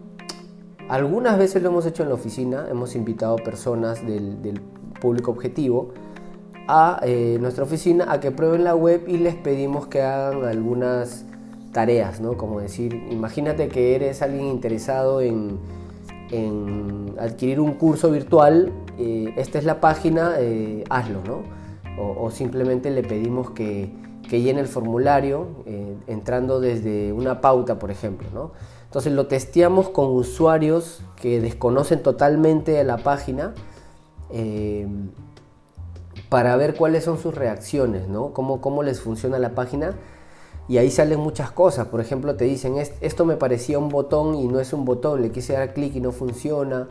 algunas 0.87 1.37
veces 1.37 1.61
lo 1.61 1.69
hemos 1.69 1.85
hecho 1.85 2.03
en 2.03 2.09
la 2.09 2.15
oficina, 2.15 2.67
hemos 2.69 2.95
invitado 2.95 3.37
personas 3.37 4.05
del, 4.05 4.61
público 4.99 5.31
objetivo 5.31 5.89
a 6.67 6.99
eh, 7.01 7.37
nuestra 7.41 7.63
oficina 7.63 8.11
a 8.11 8.19
que 8.19 8.29
prueben 8.29 8.63
la 8.63 8.75
web 8.75 9.05
y 9.07 9.17
les 9.17 9.33
pedimos 9.33 9.87
que 9.87 10.03
hagan 10.03 10.45
algunas 10.45 11.25
tareas, 11.71 12.21
¿no? 12.21 12.37
Como 12.37 12.59
decir, 12.59 12.93
imagínate 13.09 13.67
que 13.67 13.95
eres 13.95 14.21
alguien 14.21 14.45
interesado 14.45 15.21
en, 15.21 15.59
adquirir 17.19 17.59
un 17.59 17.73
curso 17.73 18.09
virtual, 18.09 18.71
eh, 18.97 19.33
esta 19.35 19.59
es 19.59 19.65
la 19.65 19.81
página, 19.81 20.35
eh, 20.39 20.85
hazlo, 20.89 21.21
¿no? 21.27 21.41
O, 22.01 22.31
simplemente 22.31 22.89
le 22.89 23.03
pedimos 23.03 23.51
que, 23.51 23.91
que 24.31 24.41
llene 24.41 24.61
el 24.61 24.67
formulario 24.67 25.47
entrando 26.07 26.61
desde 26.61 27.11
una 27.11 27.41
pauta, 27.41 27.79
por 27.79 27.91
ejemplo, 27.91 28.29
¿no? 28.33 28.53
Entonces 28.85 29.11
lo 29.11 29.27
testeamos 29.27 29.89
con 29.89 30.05
usuarios 30.07 31.03
que 31.17 31.41
desconocen 31.41 32.01
totalmente 32.01 32.81
la 32.85 32.95
página 32.95 33.53
para 36.29 36.55
ver 36.55 36.75
cuáles 36.75 37.03
son 37.03 37.17
sus 37.17 37.35
reacciones, 37.35 38.07
¿no? 38.07 38.31
Cómo, 38.31 38.61
cómo 38.61 38.83
les 38.83 39.01
funciona 39.01 39.37
la 39.37 39.49
página. 39.49 39.95
Y 40.69 40.77
ahí 40.77 40.89
salen 40.89 41.19
muchas 41.19 41.51
cosas. 41.51 41.87
Por 41.87 41.99
ejemplo, 41.99 42.35
te 42.35 42.45
dicen, 42.45 42.77
esto 42.77 43.25
me 43.25 43.35
parecía 43.35 43.79
un 43.79 43.89
botón 43.89 44.35
y 44.35 44.47
no 44.47 44.61
es 44.61 44.71
un 44.71 44.85
botón, 44.85 45.21
le 45.21 45.33
quise 45.33 45.51
dar 45.51 45.73
clic 45.73 45.93
y 45.93 45.99
no 45.99 46.13
funciona. 46.13 46.87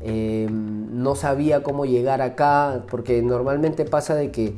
Em, 0.00 1.02
no 1.02 1.14
sabía 1.14 1.62
cómo 1.62 1.86
llegar 1.86 2.20
acá, 2.20 2.84
porque 2.90 3.22
normalmente 3.22 3.86
pasa 3.86 4.14
de 4.14 4.30
que 4.30 4.56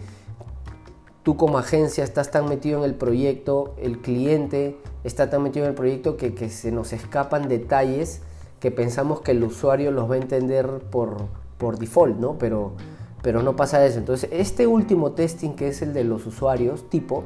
tú 1.24 1.36
como 1.36 1.58
agencia 1.58 2.04
estás 2.04 2.30
tan 2.30 2.48
metido 2.48 2.78
en 2.78 2.84
el 2.84 2.94
proyecto, 2.94 3.74
el 3.76 3.98
cliente 3.98 4.78
está 5.02 5.28
tan 5.28 5.42
metido 5.42 5.64
en 5.64 5.70
el 5.70 5.76
proyecto 5.76 6.16
que, 6.16 6.48
se 6.48 6.70
nos 6.70 6.92
escapan 6.92 7.48
detalles 7.48 8.22
que 8.60 8.70
pensamos 8.70 9.20
que 9.20 9.32
el 9.32 9.42
usuario 9.42 9.90
los 9.90 10.08
va 10.08 10.14
a 10.14 10.18
entender 10.18 10.68
por, 10.90 11.16
por 11.58 11.78
default, 11.78 12.16
¿no? 12.16 12.38
Pero 12.38 12.74
pero 13.24 13.42
no 13.42 13.56
pasa 13.56 13.84
eso. 13.86 13.98
Entonces, 13.98 14.28
este 14.30 14.66
último 14.66 15.12
testing, 15.12 15.52
que 15.52 15.68
es 15.68 15.80
el 15.80 15.94
de 15.94 16.04
los 16.04 16.26
usuarios 16.26 16.90
tipo, 16.90 17.24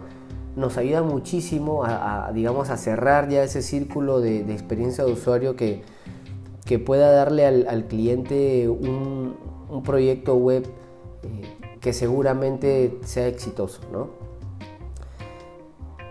nos 0.54 0.78
ayuda 0.78 1.02
muchísimo 1.02 1.82
a, 1.84 2.30
digamos, 2.32 2.70
a 2.70 2.76
cerrar 2.76 3.28
ya 3.28 3.42
ese 3.42 3.62
círculo 3.62 4.20
de, 4.20 4.40
experiencia 4.52 5.04
de 5.04 5.12
usuario 5.12 5.56
que, 5.56 5.82
que 6.64 6.78
pueda 6.78 7.10
darle 7.10 7.44
al, 7.46 7.86
cliente 7.88 8.68
un, 8.68 9.36
proyecto 9.84 10.36
web 10.36 10.66
eh, 11.24 11.42
que 11.80 11.92
seguramente 11.92 12.98
sea 13.04 13.26
exitoso. 13.26 13.80
¿no? 13.92 14.08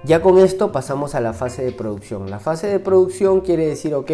Ya 0.04 0.22
con 0.22 0.38
esto 0.38 0.72
pasamos 0.72 1.16
a 1.16 1.22
la 1.22 1.34
fase 1.34 1.64
de 1.64 1.72
producción. 1.72 2.30
La 2.30 2.40
fase 2.40 2.68
de 2.68 2.80
producción 2.80 3.42
quiere 3.42 3.68
decir, 3.68 3.94
ok, 3.94 4.12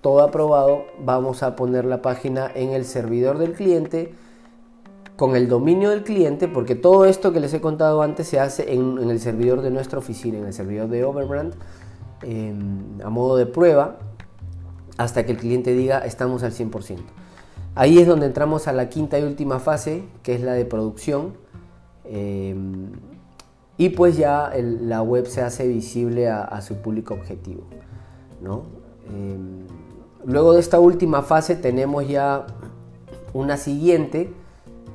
todo 0.00 0.22
aprobado, 0.22 0.84
vamos 1.04 1.42
a 1.42 1.56
poner 1.56 1.84
la 1.84 2.02
página 2.02 2.50
en 2.54 2.70
el 2.70 2.84
servidor 2.84 3.38
del 3.38 3.52
cliente 3.52 4.14
con 5.16 5.36
el 5.36 5.48
dominio 5.48 5.90
del 5.90 6.02
cliente, 6.02 6.48
porque 6.48 6.74
todo 6.74 7.04
esto 7.04 7.30
que 7.34 7.40
les 7.40 7.52
he 7.52 7.60
contado 7.60 8.00
antes 8.00 8.26
se 8.26 8.40
hace 8.40 8.72
en, 8.72 8.96
el 8.98 9.20
servidor 9.20 9.60
de 9.60 9.70
nuestra 9.70 9.98
oficina, 9.98 10.38
en 10.38 10.46
el 10.46 10.54
servidor 10.54 10.88
de 10.88 11.04
Overbrand, 11.04 11.54
em, 12.22 12.98
a 13.04 13.10
modo 13.10 13.36
de 13.36 13.44
prueba, 13.44 13.98
hasta 14.96 15.26
que 15.26 15.32
el 15.32 15.38
cliente 15.38 15.74
diga 15.74 15.98
estamos 15.98 16.42
al 16.42 16.52
100%. 16.52 17.02
Ahí 17.74 17.98
es 17.98 18.06
donde 18.06 18.26
entramos 18.26 18.68
a 18.68 18.72
la 18.72 18.88
quinta 18.88 19.18
y 19.18 19.22
última 19.22 19.60
fase, 19.60 20.04
que 20.22 20.34
es 20.34 20.40
la 20.40 20.52
de 20.52 20.64
producción. 20.64 21.34
Em, 22.04 22.92
y 23.76 23.90
pues 23.90 24.16
ya 24.16 24.52
la 24.54 25.02
web 25.02 25.26
se 25.26 25.40
hace 25.40 25.66
visible 25.66 26.28
a, 26.28 26.60
su 26.60 26.76
público 26.76 27.14
objetivo. 27.14 27.62
Em, 29.08 29.66
luego 30.24 30.52
de 30.52 30.60
esta 30.60 30.78
última 30.78 31.22
fase 31.22 31.56
tenemos 31.56 32.06
ya 32.06 32.46
una 33.32 33.56
siguiente 33.56 34.32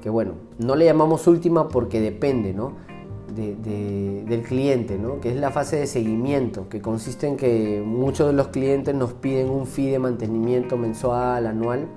que 0.05 0.11
bueno, 0.11 0.33
no 0.59 0.75
le 0.75 0.85
llamamos 0.85 1.25
última 1.25 1.67
porque 1.67 1.99
depende 1.99 2.53
¿no? 2.53 2.73
del 3.33 4.43
cliente, 4.47 4.99
¿no? 4.99 5.19
que 5.19 5.31
es 5.31 5.35
la 5.35 5.49
fase 5.49 5.77
de 5.77 5.87
seguimiento, 5.87 6.69
que 6.69 6.79
consiste 6.79 7.25
en 7.25 7.37
que 7.37 7.81
muchos 7.83 8.27
de 8.27 8.33
los 8.33 8.49
clientes 8.49 8.93
nos 8.93 9.13
piden 9.13 9.49
un 9.49 9.65
fee 9.65 9.89
de 9.89 9.97
mantenimiento 9.97 10.77
mensual, 10.77 11.47
anual, 11.47 11.87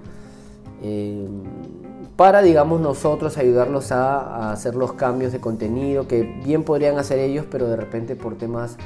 eh, 0.83 1.27
para, 2.17 2.43
digamos, 2.43 2.81
nosotros 2.81 3.39
ayudarlos 3.39 3.93
a, 3.93 4.51
hacer 4.51 4.75
los 4.75 4.95
cambios 4.95 5.33
de 5.33 5.41
contenido 5.41 6.09
que 6.09 6.23
bien 6.45 6.65
podrían 6.65 6.99
hacer 6.99 7.19
ellos, 7.19 7.47
pero 7.51 7.69
de 7.69 7.77
repente 7.77 8.17
por 8.17 8.37
temas 8.37 8.77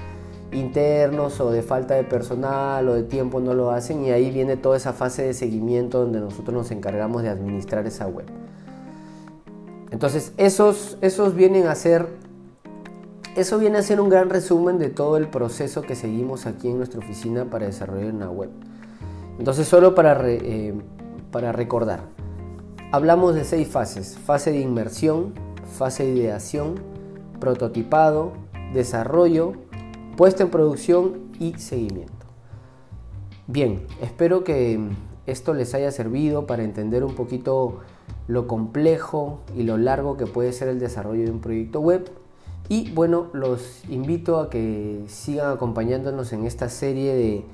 internos 0.53 1.41
o 1.41 1.51
de 1.51 1.63
falta 1.63 1.95
de 1.95 2.05
personal 2.05 2.87
o 2.89 2.95
de 2.95 3.05
tiempo 3.05 3.41
no 3.41 3.55
lo 3.55 3.71
hacen 3.71 4.05
y 4.05 4.11
ahí 4.11 4.31
viene 4.31 4.59
toda 4.59 4.77
esa 4.77 4.93
fase 4.93 5.23
de 5.23 5.33
seguimiento 5.33 6.01
donde 6.01 6.21
nosotros 6.21 6.53
nos 6.55 6.71
encargamos 6.71 7.23
de 7.23 7.31
administrar 7.31 7.87
esa 7.87 8.07
web. 8.07 8.27
Entonces, 9.91 10.33
esos, 10.37 10.99
esos 11.01 11.35
vienen 11.35 11.67
a 11.69 11.75
ser, 11.75 12.09
eso 13.35 13.59
viene 13.59 13.79
a 13.79 13.83
ser 13.83 14.01
un 14.01 14.11
gran 14.11 14.29
resumen 14.29 14.79
de 14.79 14.91
todo 14.91 15.17
el 15.17 15.29
proceso 15.29 15.81
que 15.81 15.95
seguimos 15.95 16.45
aquí 16.45 16.69
en 16.69 16.77
nuestra 16.77 16.99
oficina 16.99 17.47
para 17.47 17.65
desarrollar 17.65 18.13
una 18.13 18.31
web. 18.31 18.51
Entonces 19.39 19.67
solo 19.67 19.95
para, 19.95 20.21
eh, 20.29 20.75
para 21.33 21.51
recordar, 21.51 22.05
hablamos 22.93 23.35
de 23.35 23.45
seis 23.45 23.67
fases. 23.67 24.17
Fase 24.19 24.53
de 24.53 24.61
inmersión, 24.61 25.33
fase 25.77 26.05
de 26.05 26.13
ideación, 26.13 26.75
prototipado, 27.41 28.35
desarrollo, 28.73 29.55
puesta 30.17 30.45
en 30.45 30.51
producción 30.51 31.33
y 31.41 31.55
seguimiento. 31.55 32.13
Bien, 33.49 33.87
espero 34.01 34.45
que 34.45 34.79
esto 35.27 35.55
les 35.55 35.75
haya 35.75 35.91
servido 35.91 36.47
para 36.47 36.63
entender 36.63 37.03
un 37.03 37.15
poquito 37.15 37.81
lo 38.29 38.47
complejo 38.47 39.41
y 39.57 39.65
lo 39.65 39.79
largo 39.79 40.17
que 40.17 40.27
puede 40.27 40.53
ser 40.53 40.69
el 40.69 40.79
desarrollo 40.79 41.25
de 41.25 41.31
un 41.31 41.41
proyecto 41.41 41.81
web. 41.81 42.11
Y 42.69 42.91
bueno, 42.93 43.29
los 43.33 43.83
invito 43.89 44.39
a 44.39 44.49
que 44.49 45.03
sigan 45.09 45.51
acompañándonos 45.51 46.33
en 46.33 46.47
esta 46.47 46.69
serie 46.69 47.15
de, 47.15 47.45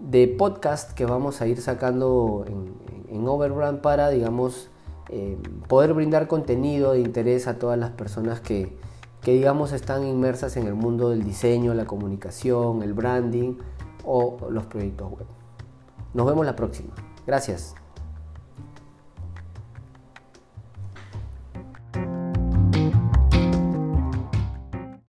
de 0.00 0.28
podcast 0.28 0.92
que 0.92 1.04
vamos 1.06 1.40
a 1.40 1.46
ir 1.46 1.60
sacando 1.60 2.44
en, 2.46 3.28
Overbrand 3.28 3.80
para, 3.80 4.08
digamos, 4.08 4.70
eh, 5.08 5.36
poder 5.68 5.92
brindar 5.94 6.26
contenido 6.26 6.92
de 6.92 7.00
interés 7.00 7.46
a 7.46 7.58
todas 7.58 7.78
las 7.78 7.90
personas 7.90 8.40
que, 8.40 8.76
que, 9.22 9.32
digamos, 9.32 9.72
están 9.72 10.04
inmersas 10.06 10.56
en 10.56 10.66
el 10.66 10.74
mundo 10.74 11.10
del 11.10 11.22
diseño, 11.22 11.74
la 11.74 11.84
comunicación, 11.84 12.82
el 12.82 12.94
branding 12.94 13.56
o 14.04 14.38
los 14.50 14.66
proyectos 14.66 15.10
web. 15.10 15.26
Nos 16.14 16.26
vemos 16.26 16.46
la 16.46 16.56
próxima. 16.56 16.94
Gracias. 17.26 17.74